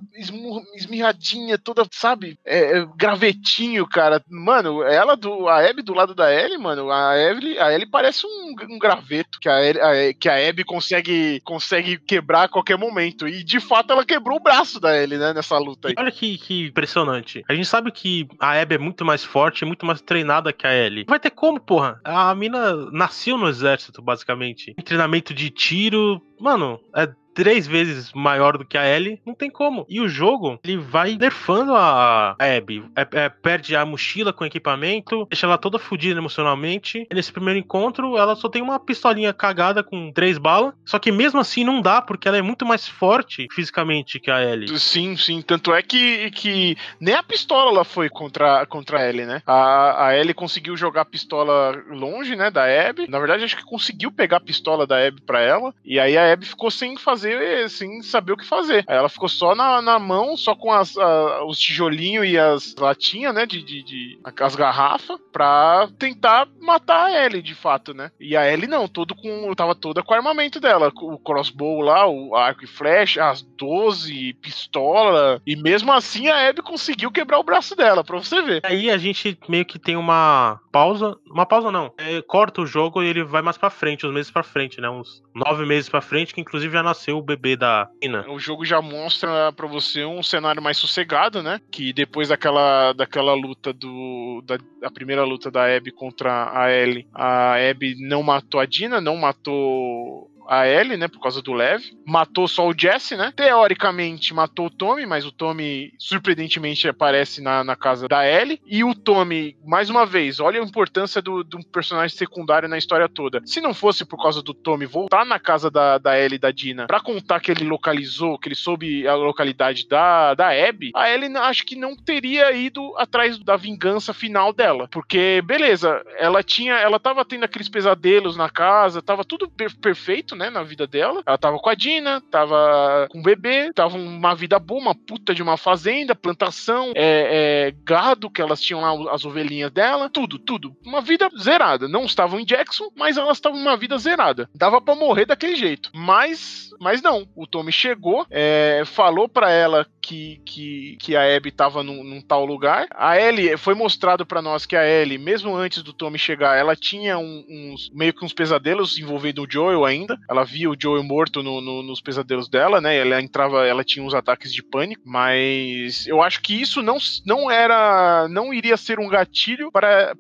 [0.75, 2.39] esmirradinha, toda, sabe?
[2.45, 4.23] É, é, gravetinho, cara.
[4.29, 5.49] Mano, ela do.
[5.49, 9.39] A Abby do lado da Ellie, mano, a Ellie, a Ellie parece um, um graveto
[9.41, 13.29] que a, Ellie, a, que a Abby consegue, consegue quebrar a qualquer momento.
[13.29, 15.95] E de fato ela quebrou o braço da Ellie, né, nessa luta aí.
[15.99, 17.45] Olha que, que impressionante.
[17.49, 20.75] A gente sabe que a Abby é muito mais forte, muito mais treinada que a
[20.75, 21.05] Ellie.
[21.09, 22.01] Vai ter como, porra?
[22.05, 24.75] A mina nasceu no exército, basicamente.
[24.85, 26.21] Treinamento de tiro.
[26.43, 29.87] Mano, é três vezes maior do que a Ellie, não tem como.
[29.89, 32.85] E o jogo, ele vai nerfando a Abby.
[32.97, 37.07] É, é, perde a mochila com equipamento, deixa ela toda fodida emocionalmente.
[37.11, 40.75] E nesse primeiro encontro, ela só tem uma pistolinha cagada com três balas.
[40.85, 44.43] Só que mesmo assim não dá, porque ela é muito mais forte fisicamente que a
[44.43, 44.79] Ellie.
[44.79, 45.43] Sim, sim.
[45.43, 49.43] Tanto é que, que nem a pistola ela foi contra, contra a Ellie, né?
[49.47, 53.09] A, a Ellie conseguiu jogar a pistola longe, né, da Abby.
[53.09, 55.75] Na verdade, acho que conseguiu pegar a pistola da Abby pra ela.
[55.85, 58.85] E aí a Abby ficou sem fazer fazer sem saber o que fazer.
[58.87, 62.75] Aí ela ficou só na, na mão, só com as, a, os tijolinhos e as
[62.77, 63.47] latinhas, né?
[63.47, 68.11] De, de, de, as garrafas, pra tentar matar a Ellie, de fato, né?
[68.21, 69.53] E a Ellie não, todo com.
[69.55, 70.93] Tava toda com o armamento dela.
[70.95, 75.41] O crossbow lá, o arco e flecha, as 12, pistola.
[75.47, 78.61] E mesmo assim a Abby conseguiu quebrar o braço dela, pra você ver.
[78.65, 81.17] Aí a gente meio que tem uma pausa.
[81.31, 81.93] Uma pausa não.
[81.99, 84.89] É, corta o jogo e ele vai mais pra frente, uns meses pra frente, né?
[84.89, 88.29] Uns nove meses pra frente, que inclusive já nasceu o bebê da Ina.
[88.31, 91.61] O jogo já mostra para você um cenário mais sossegado, né?
[91.71, 94.43] Que depois daquela, daquela luta do.
[94.47, 99.01] Da, a primeira luta da Abby contra a Ellie, a Abby não matou a Dina,
[99.01, 101.09] não matou a Ellie, né?
[101.09, 101.83] Por causa do Lev.
[102.07, 103.33] Matou só o Jesse, né?
[103.35, 108.61] Teoricamente matou o Tommy, mas o Tommy surpreendentemente aparece na, na casa da Ellie.
[108.67, 113.09] E o Tommy, mais uma vez, olha a importância do, do personagem secundário na história
[113.09, 113.41] toda.
[113.45, 116.51] Se não fosse por causa do Tommy voltar na casa da, da Ellie e da
[116.51, 121.11] Dina pra contar que ele localizou, que ele soube a localidade da, da Abby, a
[121.11, 124.89] Ellie acho que não teria ido atrás da vingança final dela.
[124.89, 126.75] Porque, beleza, ela tinha.
[126.75, 131.23] Ela tava tendo aqueles pesadelos na casa, tava tudo per perfeito, né, na vida dela.
[131.27, 135.35] Ela tava com a Dina, tava com o bebê, tava uma vida boa, uma puta
[135.35, 140.39] de uma fazenda, plantação, é, é, gado, que elas tinham lá as ovelhinhas dela, tudo,
[140.39, 140.77] tudo.
[140.85, 141.89] Uma vida zerada.
[141.89, 144.49] Não estavam em Jackson, mas elas estavam uma vida zerada.
[144.55, 145.91] Dava para morrer daquele jeito.
[145.95, 147.27] Mas, mas não.
[147.35, 152.21] O Tommy chegou, é, falou para ela que, que, que a Abby tava num, num,
[152.21, 152.89] tal lugar.
[152.95, 156.75] A Ellie, foi mostrado para nós que a Ellie, mesmo antes do Tommy chegar, ela
[156.75, 160.19] tinha um, uns, meio que uns pesadelos envolvendo o Joel ainda.
[160.29, 162.97] Ela via o Joel morto no, no, nos pesadelos dela, né?
[162.97, 167.51] Ela entrava, ela tinha uns ataques de pânico, mas eu acho que isso não, não
[167.51, 170.15] era, não iria ser um gatilho para,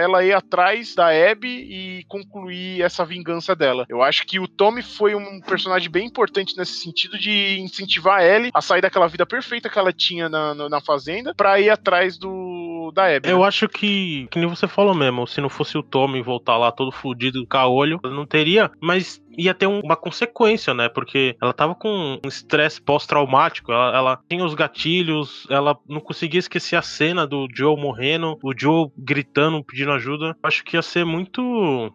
[0.00, 3.84] ela ir atrás da Abby e concluir essa vingança dela.
[3.88, 8.24] Eu acho que o Tommy foi um personagem bem importante nesse sentido de incentivar a
[8.24, 12.16] Ellie a sair daquela vida perfeita que ela tinha na, na fazenda para ir atrás
[12.18, 13.28] do da Abby.
[13.28, 16.72] Eu acho que, que nem você falou mesmo, se não fosse o Tommy voltar lá
[16.72, 20.88] todo fudido, caolho, não teria, mas ia ter um, uma consequência, né?
[20.88, 26.40] Porque ela tava com um estresse pós-traumático, ela, ela, tinha os gatilhos, ela não conseguia
[26.40, 30.36] esquecer a cena do Joe morrendo, o Joe gritando, pedindo ajuda.
[30.42, 31.40] Acho que ia ser muito,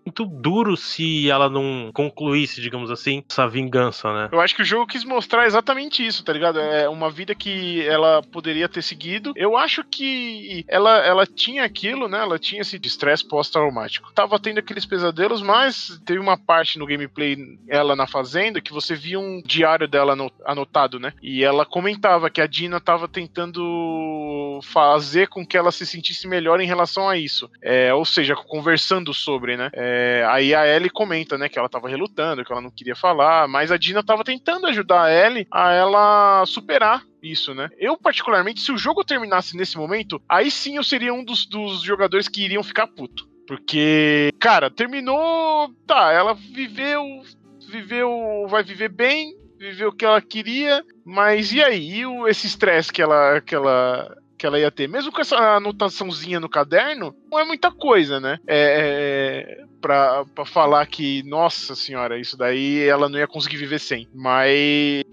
[0.05, 4.29] muito duro se ela não concluísse, digamos assim, essa vingança, né?
[4.31, 6.59] Eu acho que o jogo quis mostrar exatamente isso, tá ligado?
[6.59, 9.33] É uma vida que ela poderia ter seguido.
[9.35, 12.19] Eu acho que ela, ela tinha aquilo, né?
[12.19, 14.11] Ela tinha esse estresse pós-traumático.
[14.13, 17.32] Tava tendo aqueles pesadelos, mas teve uma parte no gameplay
[17.67, 20.15] ela na fazenda que você via um diário dela
[20.45, 21.13] anotado, né?
[21.21, 26.59] E ela comentava que a Dina estava tentando fazer com que ela se sentisse melhor
[26.61, 27.49] em relação a isso.
[27.61, 29.69] É, ou seja, conversando sobre, né?
[29.73, 33.47] É, aí a Ellie comenta, né, que ela estava relutando, que ela não queria falar,
[33.47, 37.69] mas a Dina estava tentando ajudar a Ellie a ela superar isso, né?
[37.77, 41.81] Eu, particularmente, se o jogo terminasse nesse momento, aí sim eu seria um dos, dos
[41.81, 43.32] jogadores que iriam ficar puto.
[43.47, 45.73] Porque, cara, terminou.
[45.85, 47.21] Tá, ela viveu.
[47.69, 48.45] Viveu.
[48.47, 51.99] Vai viver bem, viveu o que ela queria, mas e aí?
[51.99, 54.87] E o, esse estresse que ela, que, ela, que ela ia ter?
[54.87, 58.39] Mesmo com essa anotaçãozinha no caderno, não é muita coisa, né?
[58.45, 63.79] É, é, pra, pra falar que, nossa senhora, isso daí ela não ia conseguir viver
[63.79, 64.07] sem.
[64.13, 65.03] Mas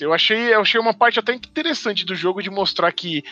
[0.00, 3.22] eu achei, eu achei uma parte até interessante do jogo de mostrar que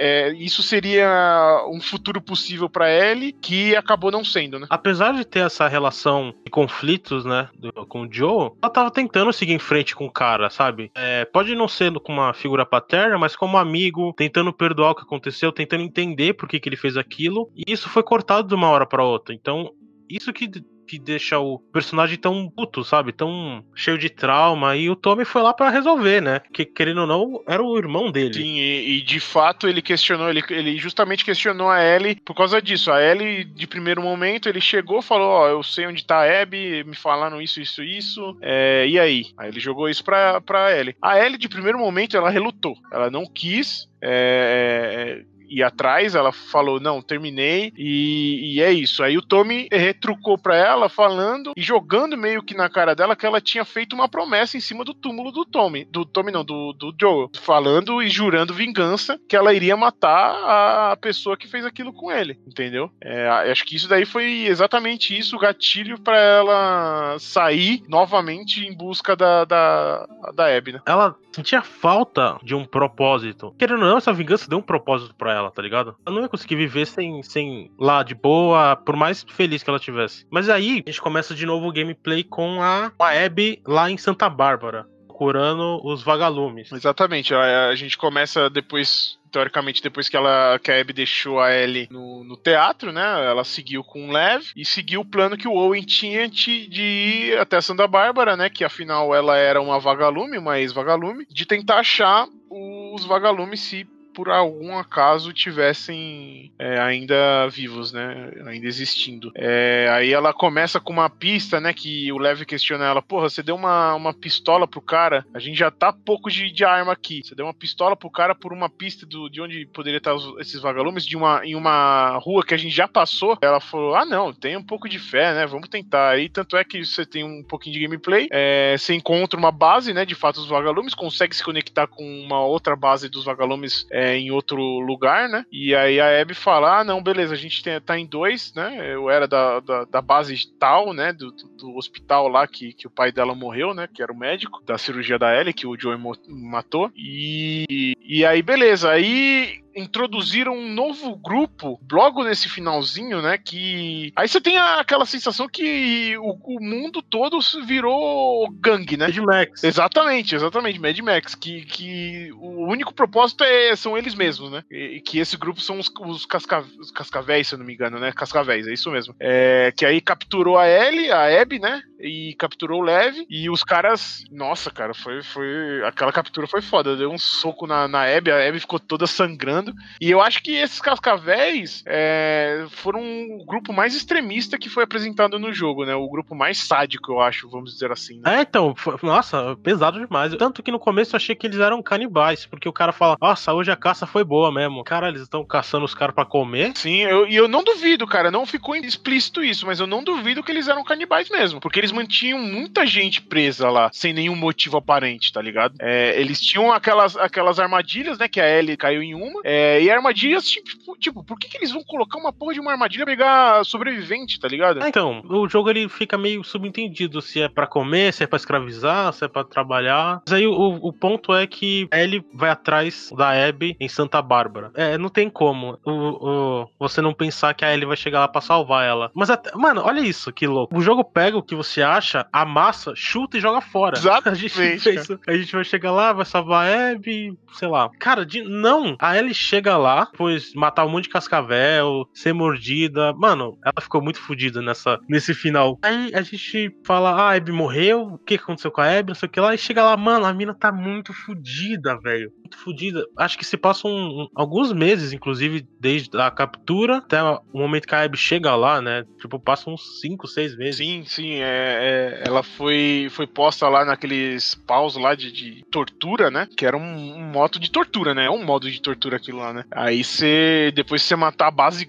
[0.00, 4.66] é, isso seria um futuro possível para ele que acabou não sendo, né?
[4.70, 7.48] Apesar de ter essa relação de conflitos, né,
[7.86, 10.90] com o Joe, ela tava tentando seguir em frente com o cara, sabe?
[10.94, 15.02] É, pode não ser com uma figura paterna, mas como amigo, tentando perdoar o que
[15.02, 18.68] aconteceu, tentando entender por que, que ele fez aquilo, e isso foi cortado de uma
[18.68, 19.34] hora para outra.
[19.34, 19.70] Então,
[20.08, 20.50] isso que
[20.90, 23.12] que deixa o personagem tão puto, sabe?
[23.12, 24.74] Tão cheio de trauma.
[24.74, 26.40] E o Tommy foi lá para resolver, né?
[26.52, 28.34] Que querendo ou não, era o irmão dele.
[28.34, 32.60] Sim, e, e, de fato ele questionou, ele, ele justamente questionou a Ellie por causa
[32.60, 32.90] disso.
[32.90, 36.42] A Ellie, de primeiro momento, ele chegou falou: Ó, oh, eu sei onde tá a
[36.42, 38.36] Abby, me falaram isso, isso, isso.
[38.42, 39.26] É, e aí?
[39.38, 40.96] Aí ele jogou isso pra, pra Ellie.
[41.00, 42.74] A Ellie, de primeiro momento, ela relutou.
[42.92, 43.88] Ela não quis.
[44.02, 49.02] É, ir atrás, ela falou, não, terminei, e, e é isso.
[49.02, 53.26] Aí o Tommy retrucou pra ela, falando e jogando meio que na cara dela que
[53.26, 56.72] ela tinha feito uma promessa em cima do túmulo do Tommy, do Tommy não, do,
[56.72, 61.92] do Joel, falando e jurando vingança que ela iria matar a pessoa que fez aquilo
[61.92, 62.90] com ele, entendeu?
[63.02, 68.76] É, acho que isso daí foi exatamente isso, o gatilho para ela sair novamente em
[68.76, 70.80] busca da, da, da Abby, né?
[70.86, 73.54] Ela sentia falta de um propósito.
[73.58, 75.96] Querendo ou não, essa vingança deu um propósito para ela ela, tá ligado?
[76.06, 79.78] Ela não ia conseguir viver sem, sem lá de boa, por mais feliz que ela
[79.78, 80.26] tivesse.
[80.30, 83.96] Mas aí a gente começa de novo o gameplay com a, a Abby lá em
[83.96, 84.86] Santa Bárbara.
[85.06, 86.72] Procurando os vagalumes.
[86.72, 91.54] Exatamente, a, a gente começa depois teoricamente, depois que, ela, que a Abby deixou a
[91.54, 93.02] Ellie no, no teatro, né?
[93.24, 96.82] Ela seguiu com o Lev e seguiu o plano que o Owen tinha de, de
[96.82, 98.50] ir até Santa Bárbara, né?
[98.50, 103.86] Que afinal ela era uma vagalume, uma ex-vagalume, de tentar achar os vagalumes se
[104.20, 108.30] por algum acaso tivessem é, ainda vivos, né?
[108.44, 109.32] Ainda existindo.
[109.34, 111.72] É, aí ela começa com uma pista, né?
[111.72, 115.58] Que o Lev questiona ela: Porra, você deu uma, uma pistola pro cara, a gente
[115.58, 117.22] já tá pouco de, de arma aqui.
[117.24, 120.38] Você deu uma pistola pro cara por uma pista do, de onde poderia estar os,
[120.38, 123.38] esses vagalumes, de uma, em uma rua que a gente já passou.
[123.40, 125.46] Ela falou: Ah, não, tem um pouco de fé, né?
[125.46, 126.10] Vamos tentar.
[126.10, 129.94] Aí, tanto é que você tem um pouquinho de gameplay, é, você encontra uma base,
[129.94, 130.04] né?
[130.04, 134.30] De fato, os vagalumes, consegue se conectar com uma outra base dos vagalumes é, em
[134.30, 135.44] outro lugar, né?
[135.50, 138.94] E aí a Abby fala: Ah, não, beleza, a gente tem, tá em dois, né?
[138.94, 141.12] Eu era da, da, da base tal, né?
[141.12, 143.88] Do, do, do, hospital lá que, que o pai dela morreu, né?
[143.92, 145.98] Que era o médico da cirurgia da Ellie, que o Joey
[146.28, 146.90] matou.
[146.96, 148.90] E, e aí, beleza.
[148.90, 153.38] Aí introduziram um novo grupo logo nesse finalzinho, né?
[153.38, 154.12] Que.
[154.16, 159.06] Aí você tem aquela sensação que o, o mundo todo virou gangue, né?
[159.06, 159.64] Mad Max.
[159.64, 161.34] Exatamente, exatamente, Mad Max.
[161.34, 164.64] Que, que o único propósito é, são eles mesmos, né?
[164.70, 167.98] E, que esse grupo são os, os, casca, os cascavéis, se eu não me engano,
[167.98, 168.12] né?
[168.12, 169.14] Cascavéis, é isso mesmo.
[169.18, 171.82] É, que aí capturou a Ellie, a Abby, né?
[172.02, 173.26] E capturou o Lev.
[173.28, 174.24] E os caras.
[174.30, 175.22] Nossa, cara, foi.
[175.22, 176.96] foi aquela captura foi foda.
[176.96, 179.74] Deu um soco na, na Abby, a Abby ficou toda sangrando.
[180.00, 185.38] E eu acho que esses cascavéis é, foram o grupo mais extremista que foi apresentado
[185.38, 185.94] no jogo, né?
[185.94, 188.20] O grupo mais sádico, eu acho, vamos dizer assim.
[188.20, 188.38] Né?
[188.38, 190.34] É, então, foi, nossa, pesado demais.
[190.36, 193.52] Tanto que no começo eu achei que eles eram canibais, porque o cara fala, nossa,
[193.52, 194.84] hoje a caça foi boa mesmo.
[194.84, 196.72] Cara, eles estão caçando os caras para comer.
[196.76, 200.42] Sim, e eu, eu não duvido, cara, não ficou explícito isso, mas eu não duvido
[200.42, 204.76] que eles eram canibais mesmo, porque eles mantinham muita gente presa lá, sem nenhum motivo
[204.76, 205.74] aparente, tá ligado?
[205.80, 209.90] É, eles tinham aquelas, aquelas armadilhas, né, que a Ellie caiu em uma, é, e
[209.90, 213.14] armadilhas, tipo, tipo, por que, que eles vão colocar uma porra de uma armadilha pra
[213.14, 214.82] pegar sobrevivente, tá ligado?
[214.82, 218.36] É, então, o jogo ele fica meio subentendido se é para comer, se é para
[218.36, 220.22] escravizar, se é para trabalhar.
[220.26, 224.70] Mas aí o, o ponto é que ele vai atrás da Abby em Santa Bárbara.
[224.74, 228.28] É, não tem como o, o, você não pensar que a Ellie vai chegar lá
[228.28, 229.10] pra salvar ela.
[229.14, 230.76] Mas, até, mano, olha isso, que louco.
[230.76, 233.96] O jogo pega o que você acha, amassa, chuta e joga fora.
[233.96, 234.30] Exatamente.
[234.30, 237.90] A gente, fez, a gente vai chegar lá, vai salvar a Abby, sei lá.
[237.98, 238.96] Cara, de, não.
[239.00, 243.12] A Ellie chega lá, pois matar um monte de cascavel, ser mordida.
[243.14, 245.78] Mano, ela ficou muito fodida nessa, nesse final.
[245.82, 249.14] Aí a gente fala, ah, a Abby morreu, o que aconteceu com a Abby, não
[249.14, 249.54] sei o que lá.
[249.54, 252.32] E chega lá, mano, a mina tá muito fodida, velho.
[252.50, 253.06] Muito fodida.
[253.16, 257.94] Acho que se passam um, alguns meses, inclusive, desde a captura até o momento que
[257.94, 259.04] a Abby chega lá, né?
[259.20, 260.76] Tipo, passam uns 5, 6 meses.
[260.76, 261.34] Sim, sim.
[261.34, 266.48] É, é, ela foi, foi posta lá naqueles paus lá de, de tortura, né?
[266.56, 268.26] Que era um, um modo de tortura, né?
[268.26, 269.64] É um modo de tortura aquilo lá, né?
[269.70, 270.72] Aí você.
[270.74, 271.88] Depois você matar a base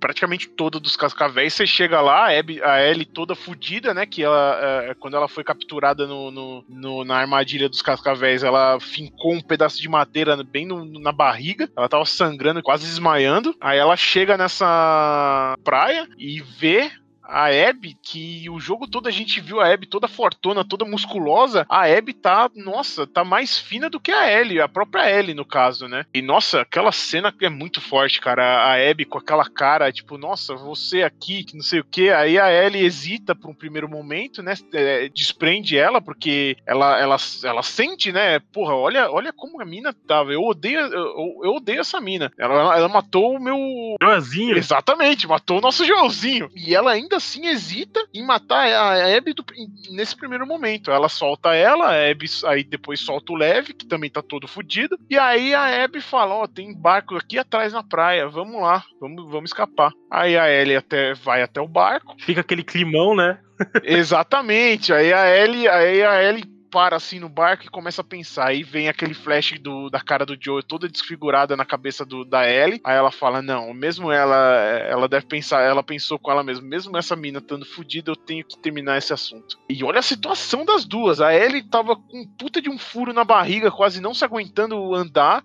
[0.00, 4.06] praticamente toda dos cascavéis, você chega lá, a, Abby, a Ellie toda fodida, né?
[4.06, 8.80] Que ela, é, quando ela foi capturada no, no, no, na armadilha dos cascavéis, ela
[8.80, 11.70] fincou um pedaço de madeira bem no, na barriga.
[11.76, 13.54] Ela tava sangrando, quase desmaiando.
[13.60, 16.90] Aí ela chega nessa praia e vê
[17.30, 21.64] a Abby, que o jogo todo a gente viu a Abby toda fortuna, toda musculosa,
[21.68, 25.44] a Abby tá, nossa, tá mais fina do que a Ellie, a própria Ellie no
[25.44, 26.04] caso, né?
[26.12, 28.42] E nossa, aquela cena é muito forte, cara.
[28.64, 32.10] A Abby com aquela cara, tipo, nossa, você aqui, que não sei o que.
[32.10, 34.54] Aí a Ellie hesita por um primeiro momento, né?
[34.72, 38.40] É, desprende ela, porque ela, ela, ela sente, né?
[38.52, 40.32] Porra, olha, olha como a mina tava.
[40.32, 42.32] Eu odeio, eu, eu odeio essa mina.
[42.38, 43.56] Ela, ela matou o meu.
[44.02, 44.56] Joãozinho.
[44.56, 46.50] Exatamente, matou o nosso Joãozinho.
[46.54, 49.44] E ela ainda assim hesita em matar a Abby do,
[49.90, 50.90] nesse primeiro momento.
[50.90, 54.98] Ela solta ela, a Abby aí depois solta o Leve, que também tá todo fudido.
[55.08, 58.84] E aí a Abby fala: Ó, oh, tem barco aqui atrás na praia, vamos lá,
[59.00, 59.92] vamos, vamos escapar.
[60.10, 62.16] Aí a Ellie até, vai até o barco.
[62.18, 63.38] Fica aquele climão, né?
[63.84, 64.92] Exatamente.
[64.92, 68.48] Aí a Ellie, aí a Ellie para assim no barco e começa a pensar.
[68.48, 72.48] Aí vem aquele flash do, da cara do Joe toda desfigurada na cabeça do, da
[72.48, 72.80] Ellie.
[72.84, 74.36] Aí ela fala: Não, mesmo ela,
[74.88, 78.44] ela deve pensar, ela pensou com ela mesma, mesmo essa mina estando fodida, eu tenho
[78.44, 79.58] que terminar esse assunto.
[79.68, 81.20] E olha a situação das duas.
[81.20, 85.44] A Ellie tava com puta de um furo na barriga, quase não se aguentando andar.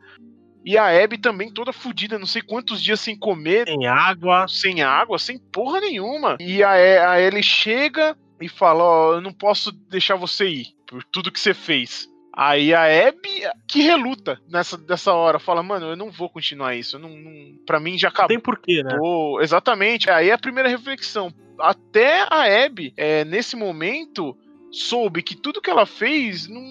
[0.64, 3.68] E a Abby também toda fodida, não sei quantos dias sem comer.
[3.68, 4.48] Sem água.
[4.48, 6.38] Sem água, sem porra nenhuma.
[6.40, 10.75] E a, a Ellie chega e fala: Ó, oh, eu não posso deixar você ir
[10.88, 12.10] por tudo que você fez.
[12.38, 13.30] Aí a Abby,
[13.66, 17.00] que reluta nessa dessa hora, fala, mano, eu não vou continuar isso.
[17.00, 17.32] Não, não,
[17.66, 18.28] pra mim já acabou.
[18.28, 18.98] Tem porquê, né?
[19.42, 20.10] Exatamente.
[20.10, 21.34] Aí é a primeira reflexão.
[21.58, 24.38] Até a Abby, é, nesse momento,
[24.70, 26.62] soube que tudo que ela fez não,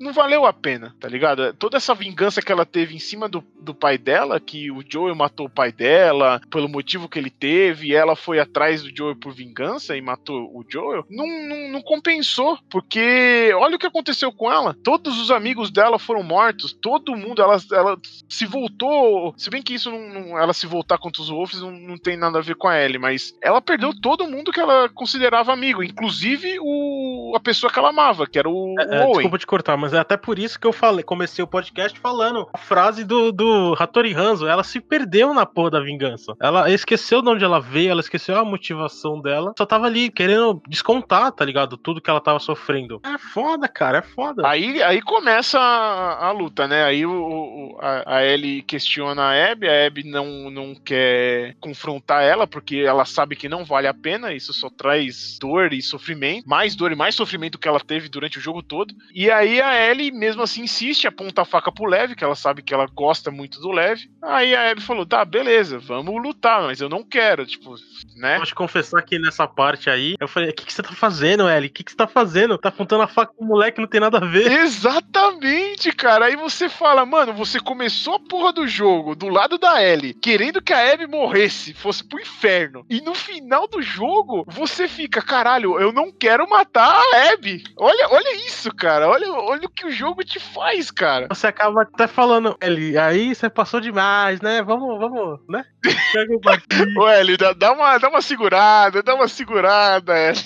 [0.00, 1.52] não valeu a pena, tá ligado?
[1.54, 5.14] Toda essa vingança que ela teve em cima do, do pai dela, que o Joel
[5.14, 9.16] matou o pai dela, pelo motivo que ele teve, e ela foi atrás do Joel
[9.16, 14.32] por vingança e matou o Joel, não, não, não compensou, porque olha o que aconteceu
[14.32, 14.74] com ela.
[14.82, 17.98] Todos os amigos dela foram mortos, todo mundo, ela, ela
[18.28, 19.34] se voltou.
[19.36, 22.16] Se bem que isso não, não ela se voltar contra os Wolves não, não tem
[22.16, 25.82] nada a ver com a Ellie, mas ela perdeu todo mundo que ela considerava amigo,
[25.82, 29.46] inclusive o, a pessoa que ela amava, que era o, é, o é, Desculpa te
[29.46, 33.04] cortar, mas é até por isso que eu falei, comecei o podcast falando a frase
[33.04, 34.46] do, do Hattori Hanzo.
[34.46, 36.34] Ela se perdeu na porra da vingança.
[36.40, 39.52] Ela esqueceu de onde ela veio, ela esqueceu a motivação dela.
[39.56, 41.76] Só tava ali querendo descontar, tá ligado?
[41.76, 43.00] Tudo que ela tava sofrendo.
[43.04, 44.46] É foda, cara, é foda.
[44.46, 46.84] Aí, aí começa a, a luta, né?
[46.84, 52.22] Aí o, o, a, a Ellie questiona a Abby, a Abby não, não quer confrontar
[52.22, 56.48] ela, porque ela sabe que não vale a pena, isso só traz dor e sofrimento,
[56.48, 58.94] mais dor e mais sofrimento que ela teve durante o jogo todo.
[59.14, 62.62] E aí a Ellie, mesmo assim, insiste, aponta a faca pro Lev, que ela sabe
[62.62, 64.00] que ela gosta muito do Lev.
[64.22, 67.74] Aí a Abby falou: tá, beleza, vamos lutar, mas eu não quero, tipo,
[68.16, 68.38] né?
[68.38, 71.68] Pode confessar que nessa parte aí, eu falei: o que, que você tá fazendo, Ellie?
[71.68, 72.58] O que, que você tá fazendo?
[72.58, 74.50] Tá apontando a faca pro moleque, não tem nada a ver.
[74.50, 76.26] Exatamente, cara.
[76.26, 80.62] Aí você fala, mano, você começou a porra do jogo do lado da Ellie, querendo
[80.62, 82.84] que a Abby morresse, fosse pro inferno.
[82.88, 87.64] E no final do jogo, você fica, caralho, eu não quero matar a Abby.
[87.76, 89.08] Olha, olha isso, cara.
[89.08, 91.28] Olha, olha o que o jogo te faz, cara.
[91.28, 94.62] Você acaba até falando, Ellie, aí você passou demais, né?
[94.62, 95.64] Vamos, vamos, né?
[96.12, 100.44] Pega o Ô, Ellie, dá, dá, uma, dá uma segurada, dá uma segurada, Ellie.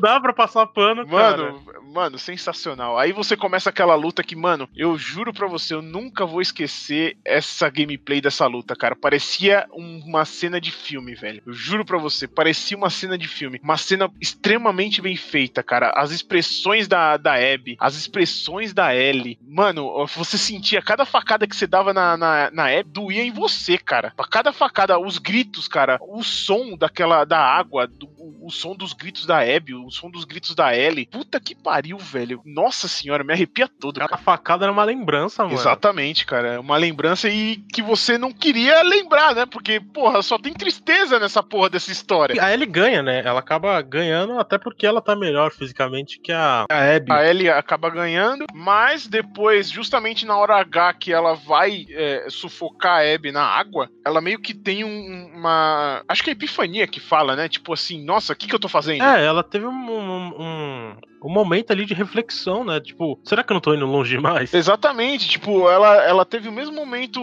[0.00, 1.82] Dá pra passar pano, mano, cara.
[1.82, 2.98] Mano, sensacional.
[2.98, 7.16] Aí você começa aquela luta que, mano, eu juro pra você, eu nunca vou esquecer
[7.24, 8.96] essa gameplay dessa luta, cara.
[8.96, 11.42] Parecia uma cena de filme, velho.
[11.46, 13.60] Eu juro pra você, parecia uma cena de filme.
[13.62, 15.92] Uma cena extremamente bem feita, cara.
[15.94, 19.38] As expressões da, da Abby, as expressões da Ellie.
[19.46, 23.76] Mano, você sentia cada facada que você dava na, na, na Abby, doía em você,
[23.76, 24.12] cara.
[24.16, 28.76] Pra cada facada, os gritos, cara, o som daquela, da água, do, o, o som
[28.76, 31.06] dos gritos da Abby, o som dos gritos da Ellie.
[31.06, 32.40] Puta que pariu, velho.
[32.44, 33.98] Nossa senhora, me arrepia todo.
[33.98, 34.16] Cara.
[34.16, 35.54] facada era uma lembrança, mano.
[35.54, 36.60] Exatamente, cara.
[36.60, 39.46] Uma lembrança e que você não queria lembrar, né?
[39.46, 42.42] Porque, porra, só tem tristeza nessa porra dessa história.
[42.42, 43.22] A Ellie ganha, né?
[43.24, 47.12] Ela acaba ganhando até porque ela tá melhor fisicamente que a, a Abby.
[47.12, 53.00] A Ellie acaba ganhando, mas depois, justamente na hora H que ela vai é, sufocar
[53.00, 56.02] a Abby na água, ela meio que tem um, uma.
[56.08, 57.48] Acho que é epifania que fala, né?
[57.48, 59.02] Tipo assim, nossa, o que, que eu tô fazendo?
[59.02, 62.80] É, ela teve um, um, um, um, momento ali de reflexão, né?
[62.80, 64.52] Tipo, será que eu não tô indo longe demais?
[64.52, 67.20] Exatamente, tipo, ela, ela teve o mesmo momento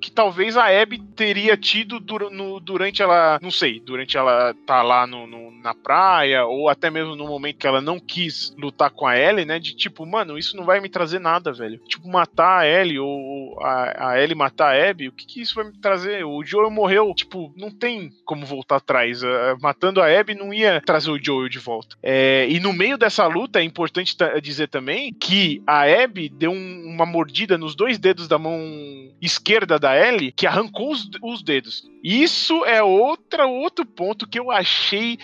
[0.00, 4.82] que talvez a Abby teria tido dur no, durante ela, não sei, durante ela tá
[4.82, 8.90] lá no, no, na praia, ou até mesmo no momento que ela não quis lutar
[8.90, 9.58] com a Ellie, né?
[9.58, 11.78] De tipo, mano, isso não vai me trazer nada, velho.
[11.88, 15.54] Tipo, matar a Ellie ou a, a Ellie matar a Abby, o que, que isso
[15.54, 16.24] vai me trazer?
[16.24, 19.22] O Joel morreu, tipo, não tem como voltar atrás.
[19.22, 19.26] Uh,
[19.60, 21.96] matando a Abby não ia trazer o Joel de volta.
[22.02, 26.82] É, e no meio dessa luta, é importante dizer também que a Abby deu um,
[26.86, 28.60] uma mordida nos dois dedos da mão
[29.20, 31.82] esquerda da Ellie que arrancou os, os dedos.
[32.02, 35.18] Isso é outra, outro ponto que eu achei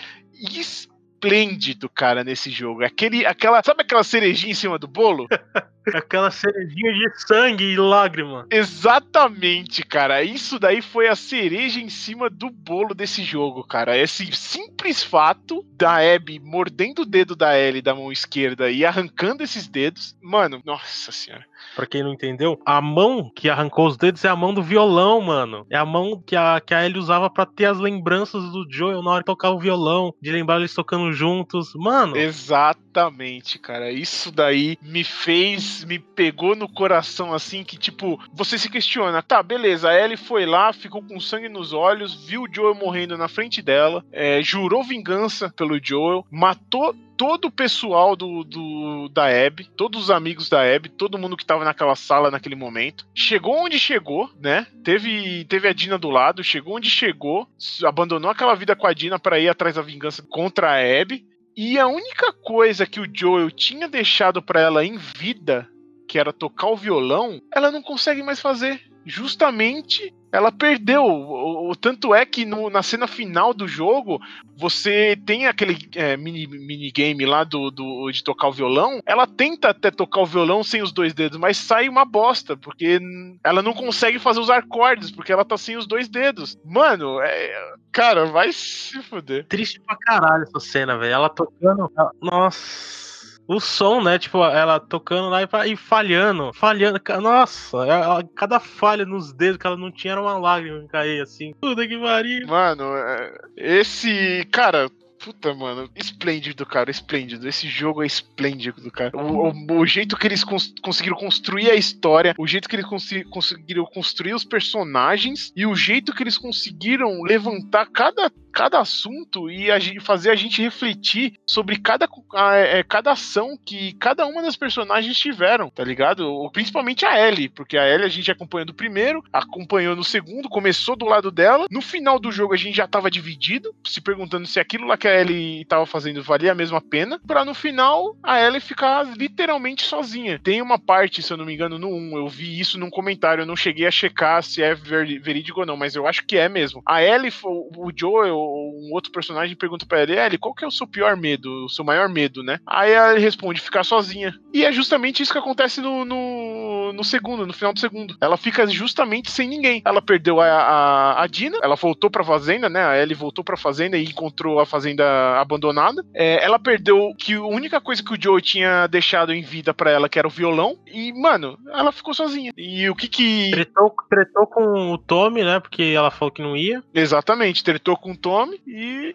[1.19, 2.83] esplêndido, cara, nesse jogo.
[2.83, 5.27] Aquele, aquela, sabe aquela cerejinha em cima do bolo?
[5.91, 8.45] Aquela cerejinha de sangue e lágrima.
[8.51, 10.21] Exatamente, cara.
[10.21, 13.97] Isso daí foi a cereja em cima do bolo desse jogo, cara.
[13.97, 19.41] Esse simples fato da Abby mordendo o dedo da Ellie da mão esquerda e arrancando
[19.41, 20.15] esses dedos.
[20.21, 21.45] Mano, nossa senhora.
[21.75, 25.21] Pra quem não entendeu, a mão que arrancou os dedos é a mão do violão,
[25.21, 25.65] mano.
[25.69, 29.01] É a mão que a, que a Ellie usava para ter as lembranças do Joel
[29.01, 31.73] na hora de tocar o violão, de lembrar eles tocando juntos.
[31.75, 32.17] Mano.
[32.17, 33.91] Exatamente, cara.
[33.91, 39.41] Isso daí me fez, me pegou no coração assim que, tipo, você se questiona, tá,
[39.41, 43.27] beleza, a Ellie foi lá, ficou com sangue nos olhos, viu o Joel morrendo na
[43.27, 49.69] frente dela, é, jurou vingança pelo Joel, matou todo o pessoal do, do da Abby,
[49.75, 53.05] todos os amigos da Abby, todo mundo que tava naquela sala naquele momento.
[53.13, 54.65] Chegou onde chegou, né?
[54.85, 57.45] Teve, teve a Dina do lado, chegou onde chegou,
[57.83, 61.25] abandonou aquela vida com a Dina para ir atrás da vingança contra a Abby.
[61.57, 65.67] E a única coisa que o Joel tinha deixado para ela em vida,
[66.07, 71.03] que era tocar o violão, ela não consegue mais fazer justamente ela perdeu.
[71.03, 74.19] O, o, tanto é que no, na cena final do jogo,
[74.57, 79.01] você tem aquele é, mini, minigame lá do, do, de tocar o violão.
[79.05, 82.99] Ela tenta até tocar o violão sem os dois dedos, mas sai uma bosta, porque
[83.43, 86.57] ela não consegue fazer os acordes, porque ela tá sem os dois dedos.
[86.65, 89.45] Mano, é, cara, vai se fuder.
[89.47, 91.13] Triste pra caralho essa cena, velho.
[91.13, 91.91] Ela tocando.
[92.21, 93.08] Nossa.
[93.49, 94.19] O som, né?
[94.19, 97.01] Tipo, ela tocando lá e, falhando, falhando.
[97.19, 101.23] Nossa, ela, cada falha nos dedos que ela não tinha era uma lágrima que caía
[101.23, 101.53] assim.
[101.59, 102.45] Puta que pariu.
[102.45, 104.47] Mano, é, esse.
[104.51, 104.87] Cara,
[105.19, 107.45] Puta, mano, esplêndido, cara, esplêndido.
[107.45, 109.11] Esse jogo é esplêndido, cara.
[109.17, 112.85] O, o, o jeito que eles cons conseguiram construir a história, o jeito que eles
[112.85, 119.49] cons conseguiram construir os personagens e o jeito que eles conseguiram levantar cada cada assunto
[119.49, 122.07] e a gente, fazer a gente refletir sobre cada,
[122.53, 126.49] é, cada ação que cada uma das personagens tiveram, tá ligado?
[126.51, 130.95] Principalmente a Ellie, porque a Ellie a gente acompanhou do primeiro, acompanhou no segundo, começou
[130.95, 131.67] do lado dela.
[131.69, 135.07] No final do jogo a gente já tava dividido, se perguntando se aquilo lá que
[135.07, 139.83] a Ellie tava fazendo valia a mesma pena, pra no final a Ellie ficar literalmente
[139.83, 140.39] sozinha.
[140.39, 143.41] Tem uma parte, se eu não me engano, no 1, eu vi isso num comentário,
[143.41, 146.49] eu não cheguei a checar se é verídico ou não, mas eu acho que é
[146.49, 146.81] mesmo.
[146.85, 150.71] A Ellie, o Joel, um outro personagem pergunta pra ele, Ellie, qual que é o
[150.71, 152.59] seu pior medo, o seu maior medo, né?
[152.65, 154.33] Aí ela responde, ficar sozinha.
[154.53, 158.15] E é justamente isso que acontece no, no, no segundo, no final do segundo.
[158.21, 159.81] Ela fica justamente sem ninguém.
[159.85, 162.83] Ela perdeu a, a, a Dina, ela voltou pra fazenda, né?
[162.83, 165.05] A Ellie voltou pra fazenda e encontrou a fazenda
[165.39, 166.03] abandonada.
[166.13, 169.91] É, ela perdeu que a única coisa que o Joe tinha deixado em vida para
[169.91, 170.77] ela, que era o violão.
[170.87, 172.51] E, mano, ela ficou sozinha.
[172.57, 173.51] E o que que.
[173.51, 175.59] Tretou, tretou com o Tommy, né?
[175.59, 176.83] Porque ela falou que não ia.
[176.93, 178.28] Exatamente, tretou com o Tommy
[178.65, 179.13] e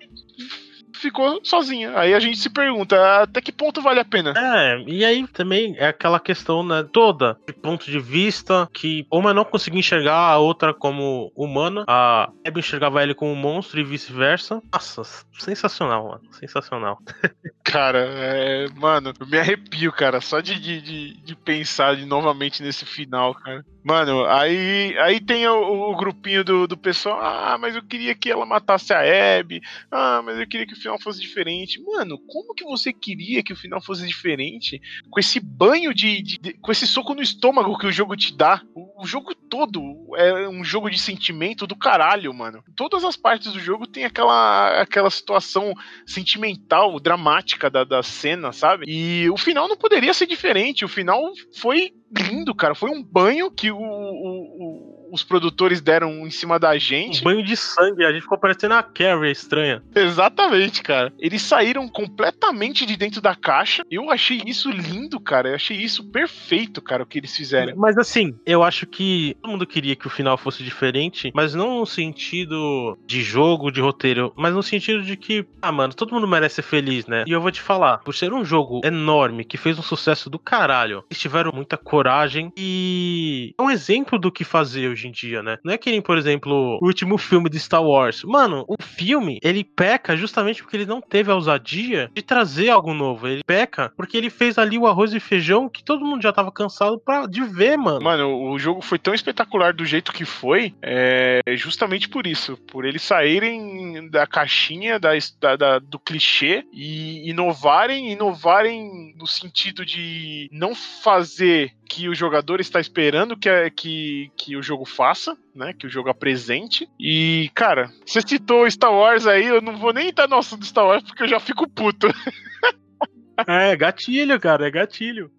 [0.95, 1.99] ficou sozinha.
[1.99, 4.33] Aí a gente se pergunta até que ponto vale a pena.
[4.37, 9.35] É, e aí também é aquela questão, né, toda de ponto de vista que uma
[9.35, 13.85] não conseguia enxergar a outra como humana, a Abby enxergava ele como um monstro e
[13.85, 14.62] vice-versa.
[14.73, 15.03] Nossa,
[15.39, 16.99] sensacional, mano, sensacional.
[17.62, 22.85] Cara, é, mano, eu me arrepio, cara, só de, de, de pensar de, novamente nesse
[22.85, 23.65] final, cara.
[23.85, 27.20] Mano, aí, aí tem o, o, grupinho do, do pessoal.
[27.20, 29.01] Ah, mas eu queria que ela matasse a
[29.39, 29.61] Abby.
[29.91, 31.78] Ah, mas eu queria que o final fosse diferente.
[31.82, 34.80] Mano, como que você queria que o final fosse diferente
[35.11, 36.22] com esse banho de.
[36.22, 38.62] de, de com esse soco no estômago que o jogo te dá?
[38.74, 39.82] O, o, jogo todo
[40.16, 42.64] é um jogo de sentimento do caralho, mano.
[42.74, 45.74] Todas as partes do jogo tem aquela, aquela situação
[46.07, 48.87] sentimental, dramática da, da cena, sabe?
[48.89, 50.87] E o final não poderia ser diferente.
[50.87, 51.22] O final
[51.53, 52.75] foi lindo, cara.
[52.75, 57.21] Foi um banho que o, o, os produtores deram em cima da gente.
[57.21, 59.81] Um banho de sangue, a gente ficou parecendo a Carrie estranha.
[59.95, 61.12] Exatamente, cara.
[61.21, 63.85] Eles saíram completamente de dentro da caixa.
[63.89, 65.51] Eu achei isso lindo, cara.
[65.51, 67.75] Eu achei isso perfeito, cara, o que eles fizeram.
[67.77, 71.79] Mas assim, eu acho que todo mundo queria que o final fosse diferente, mas não
[71.79, 76.27] no sentido de jogo, de roteiro, mas no sentido de que, ah, mano, todo mundo
[76.27, 77.25] merece ser feliz, né?
[77.27, 80.39] E eu vou te falar, por ser um jogo enorme que fez um sucesso do
[80.39, 85.13] caralho, eles tiveram muita coragem e é um exemplo do que fazer hoje hoje em
[85.13, 85.59] dia, né?
[85.63, 88.23] Não é que nem, por exemplo, o último filme de Star Wars.
[88.25, 92.95] Mano, o filme, ele peca justamente porque ele não teve a ousadia de trazer algo
[92.95, 93.29] novo.
[93.29, 96.51] Ele peca porque ele fez ali o arroz e feijão que todo mundo já tava
[96.51, 98.03] cansado pra, de ver, mano.
[98.03, 102.57] Mano, o jogo foi tão espetacular do jeito que foi, é justamente por isso.
[102.69, 109.85] Por eles saírem da caixinha, da, da, da do clichê e inovarem, inovarem no sentido
[109.85, 115.72] de não fazer que o jogador está esperando que, que, que o jogo faça, né?
[115.72, 116.89] Que o jogo apresente.
[116.99, 120.66] E, cara, você citou Star Wars aí, eu não vou nem entrar no assunto do
[120.66, 122.09] Star Wars porque eu já fico puto.
[123.47, 125.30] é, gatilho, cara, é gatilho.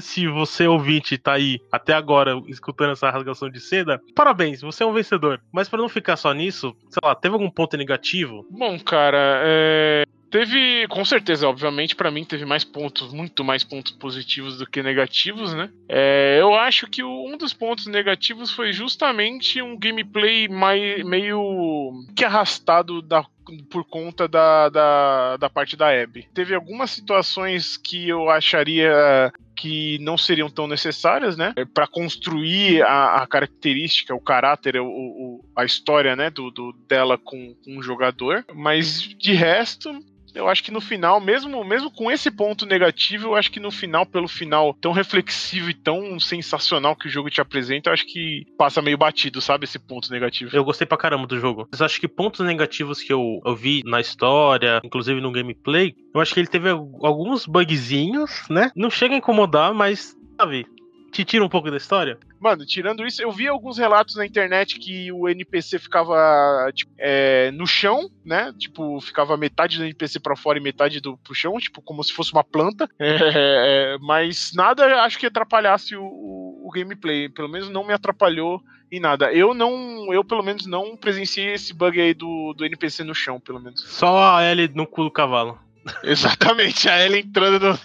[0.00, 4.86] Se você ouvinte tá aí até agora escutando essa rasgação de seda, parabéns, você é
[4.86, 5.40] um vencedor.
[5.52, 8.46] Mas para não ficar só nisso, sei lá, teve algum ponto negativo?
[8.50, 10.04] Bom, cara, é...
[10.32, 14.82] Teve, com certeza, obviamente, para mim teve mais pontos, muito mais pontos positivos do que
[14.82, 15.68] negativos, né?
[15.86, 22.24] É, eu acho que um dos pontos negativos foi justamente um gameplay mais, meio que
[22.24, 23.26] arrastado da,
[23.70, 26.28] por conta da, da, da parte da Abby.
[26.32, 31.54] Teve algumas situações que eu acharia que não seriam tão necessárias, né?
[31.72, 36.30] Para construir a, a, característica, o caráter, o, o, a história, né?
[36.30, 38.44] Do, do dela com, com o jogador.
[38.54, 39.92] Mas de resto,
[40.34, 43.70] eu acho que no final, mesmo, mesmo com esse ponto negativo, eu acho que no
[43.70, 48.06] final, pelo final tão reflexivo e tão sensacional que o jogo te apresenta, eu acho
[48.06, 49.64] que passa meio batido, sabe?
[49.64, 50.54] Esse ponto negativo.
[50.54, 51.68] Eu gostei pra caramba do jogo.
[51.70, 56.20] Mas acho que pontos negativos que eu, eu vi na história, inclusive no gameplay, eu
[56.20, 58.70] acho que ele teve alguns bugzinhos, né?
[58.74, 60.66] Não chega a incomodar, mas, sabe,
[61.10, 62.18] te tira um pouco da história?
[62.42, 67.52] Mano, tirando isso, eu vi alguns relatos na internet que o NPC ficava tipo, é,
[67.52, 68.52] no chão, né?
[68.58, 72.12] Tipo, ficava metade do NPC para fora e metade do pro chão, tipo, como se
[72.12, 72.88] fosse uma planta.
[72.98, 77.28] É, é, mas nada acho que atrapalhasse o, o, gameplay.
[77.28, 79.32] Pelo menos não me atrapalhou em nada.
[79.32, 83.38] Eu não, eu pelo menos não presenciei esse bug aí do, do NPC no chão,
[83.38, 83.84] pelo menos.
[83.84, 85.60] Só a L no cu do cavalo.
[86.02, 87.78] Exatamente, a Ellie entrando no...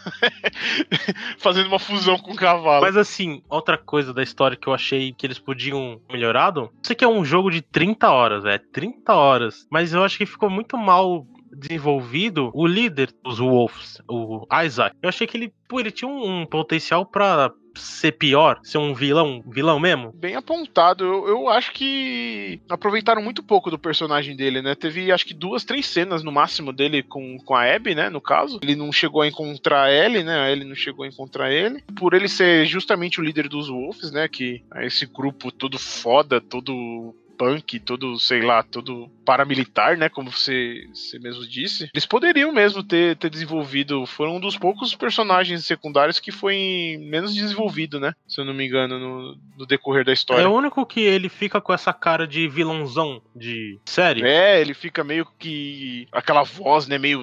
[1.37, 2.81] fazendo uma fusão com o cavalo.
[2.81, 7.03] Mas assim, outra coisa da história que eu achei que eles podiam melhorado, isso aqui
[7.03, 10.77] é um jogo de 30 horas, é 30 horas, mas eu acho que ficou muito
[10.77, 14.95] mal desenvolvido o líder dos Wolves, o Isaac.
[15.01, 18.93] Eu achei que ele, pô, ele tinha um, um potencial para ser pior, ser um
[18.93, 20.11] vilão, vilão mesmo?
[20.13, 21.03] Bem apontado.
[21.03, 24.75] Eu, eu acho que aproveitaram muito pouco do personagem dele, né?
[24.75, 28.09] Teve acho que duas, três cenas no máximo dele com, com a Abby, né?
[28.09, 28.59] No caso.
[28.61, 30.39] Ele não chegou a encontrar a Ellie, né?
[30.39, 31.83] A Ellie não chegou a encontrar ele.
[31.95, 34.27] Por ele ser justamente o líder dos Wolves, né?
[34.27, 40.09] Que é esse grupo todo foda, todo punk, todo, sei lá, todo paramilitar, né?
[40.09, 41.89] Como você, você mesmo disse.
[41.93, 44.05] Eles poderiam mesmo ter, ter desenvolvido.
[44.05, 48.13] Foram um dos poucos personagens secundários que foi menos desenvolvido, né?
[48.27, 50.43] Se eu não me engano, no, no decorrer da história.
[50.43, 54.23] É o único que ele fica com essa cara de vilãozão de série.
[54.23, 56.07] É, ele fica meio que.
[56.11, 56.97] aquela voz, né?
[56.97, 57.21] Meio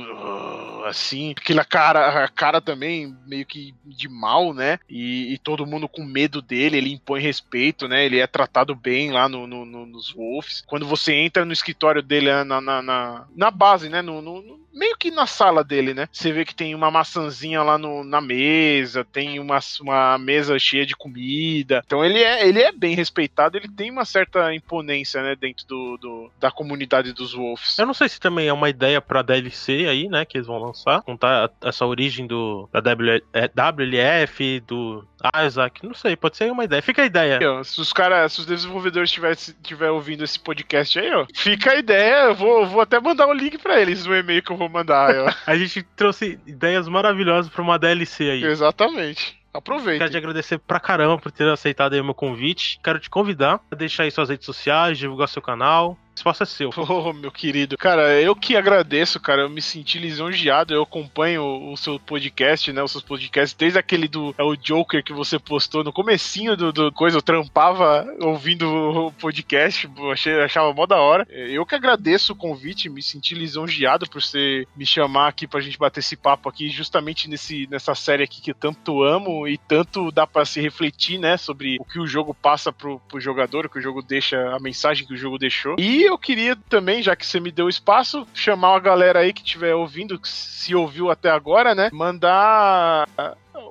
[0.84, 4.78] assim, aquela cara, a cara também meio que de mal, né?
[4.88, 8.04] E, e, todo mundo com medo dele, ele impõe respeito, né?
[8.04, 10.62] Ele é tratado bem lá no, no, no nos Wolves.
[10.66, 14.02] Quando você entra no escritório dele na, na, na, na base, né?
[14.02, 16.08] No, no, meio que na sala dele, né?
[16.12, 20.84] Você vê que tem uma maçãzinha lá no, na mesa, tem uma, uma mesa cheia
[20.84, 21.82] de comida.
[21.86, 25.36] Então ele é, ele é bem respeitado, ele tem uma certa imponência, né?
[25.36, 27.78] Dentro do, do da comunidade dos Wolves.
[27.78, 30.24] Eu não sei se também é uma ideia pra DLC aí, né?
[30.24, 31.02] Que eles vão lançar.
[31.02, 35.06] Contar essa origem do da WLF, do
[35.44, 35.84] Isaac.
[35.84, 36.82] Não sei, pode ser uma ideia.
[36.82, 37.40] Fica a ideia.
[37.64, 42.24] se os caras, se os desenvolvedores estiver ouvindo esse podcast aí, ó, fica a ideia.
[42.24, 45.14] Eu vou, vou até mandar um link pra eles no e-mail que eu vou mandar.
[45.14, 45.32] Ó.
[45.46, 48.44] a gente trouxe ideias maravilhosas pra uma DLC aí.
[48.44, 49.38] Exatamente.
[49.52, 50.00] Aproveita.
[50.00, 52.80] Quero te agradecer pra caramba por ter aceitado aí o meu convite.
[52.82, 56.70] Quero te convidar a deixar aí suas redes sociais, divulgar seu canal espaço é seu.
[56.94, 57.76] Oh, meu querido.
[57.76, 59.42] Cara, eu que agradeço, cara.
[59.42, 60.74] Eu me senti lisonjeado.
[60.74, 62.82] Eu acompanho o seu podcast, né?
[62.82, 66.72] Os seus podcasts, desde aquele do é o Joker que você postou no comecinho do,
[66.72, 67.18] do coisa.
[67.18, 69.90] Eu trampava ouvindo o podcast.
[70.12, 71.26] Achei, achava mó da hora.
[71.30, 72.88] Eu que agradeço o convite.
[72.88, 77.28] Me senti lisonjeado por você me chamar aqui pra gente bater esse papo aqui, justamente
[77.28, 81.36] nesse, nessa série aqui que eu tanto amo e tanto dá para se refletir, né?
[81.36, 84.60] Sobre o que o jogo passa pro, pro jogador, o que o jogo deixa, a
[84.60, 85.76] mensagem que o jogo deixou.
[85.78, 89.42] E eu queria também, já que você me deu espaço, chamar a galera aí que
[89.42, 91.90] estiver ouvindo, que se ouviu até agora, né?
[91.92, 93.06] Mandar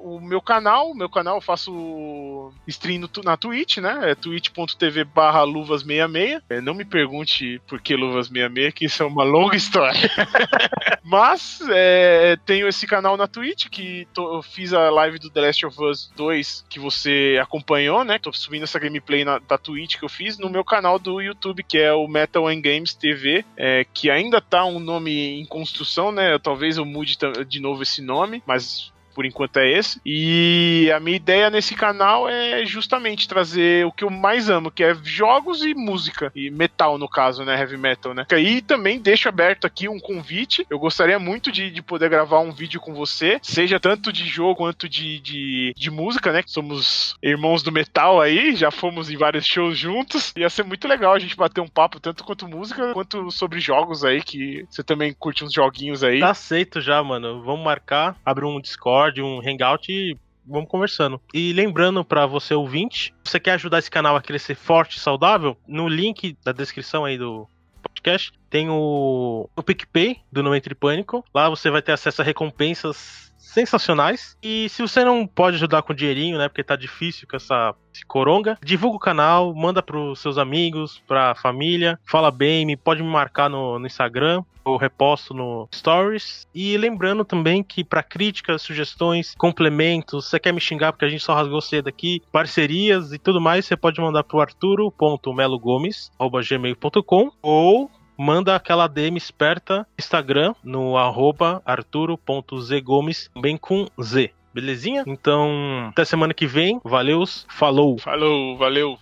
[0.03, 4.11] o meu canal, meu canal eu faço stream no, na Twitch, né?
[4.11, 6.41] É twitch.tv barra luvas66.
[6.49, 10.09] É, não me pergunte por que luvas66, que isso é uma longa história.
[11.03, 15.41] Mas é, tenho esse canal na Twitch, que tô, eu fiz a live do The
[15.41, 18.19] Last of Us 2, que você acompanhou, né?
[18.19, 21.63] Tô subindo essa gameplay na, da Twitch que eu fiz no meu canal do YouTube,
[21.63, 26.11] que é o Metal and Games TV, é, que ainda tá um nome em construção,
[26.11, 26.37] né?
[26.39, 27.17] Talvez eu mude
[27.47, 30.01] de novo esse nome, mas por enquanto é esse.
[30.05, 34.83] E a minha ideia nesse canal é justamente trazer o que eu mais amo, que
[34.83, 36.31] é jogos e música.
[36.35, 37.59] E metal, no caso, né?
[37.59, 38.25] Heavy metal, né?
[38.37, 40.65] E também deixo aberto aqui um convite.
[40.69, 44.55] Eu gostaria muito de, de poder gravar um vídeo com você, seja tanto de jogo
[44.55, 46.43] quanto de, de, de música, né?
[46.45, 50.33] Somos irmãos do metal aí, já fomos em vários shows juntos.
[50.37, 54.03] Ia ser muito legal a gente bater um papo, tanto quanto música, quanto sobre jogos
[54.03, 56.19] aí, que você também curte uns joguinhos aí.
[56.19, 57.41] Tá aceito já, mano.
[57.43, 61.19] Vamos marcar, abrir um Discord Discord, um Hangout e vamos conversando.
[61.33, 65.57] E lembrando para você ouvinte, você quer ajudar esse canal a crescer forte e saudável?
[65.67, 67.47] No link da descrição aí do
[67.81, 71.23] podcast tem o, o PicPay do Não Entre Pânico.
[71.33, 74.35] Lá você vai ter acesso a recompensas sensacionais.
[74.41, 76.47] E se você não pode ajudar com dinheirinho, né?
[76.49, 77.75] Porque tá difícil com essa
[78.07, 83.09] coronga, divulga o canal, manda pros seus amigos, pra família, fala bem, me pode me
[83.09, 84.43] marcar no, no Instagram.
[84.65, 86.47] Eu reposto no Stories.
[86.55, 91.21] E lembrando também que para críticas, sugestões, complementos, você quer me xingar porque a gente
[91.21, 98.55] só rasgou cedo aqui, parcerias e tudo mais, você pode mandar pro arturo.melogomes.gmail.com ou manda
[98.55, 104.31] aquela DM esperta Instagram no arroba arturo.zgomes, bem com Z.
[104.53, 105.03] Belezinha?
[105.07, 106.79] Então, até semana que vem.
[106.83, 107.97] Valeu, falou.
[107.97, 108.99] Falou, valeu.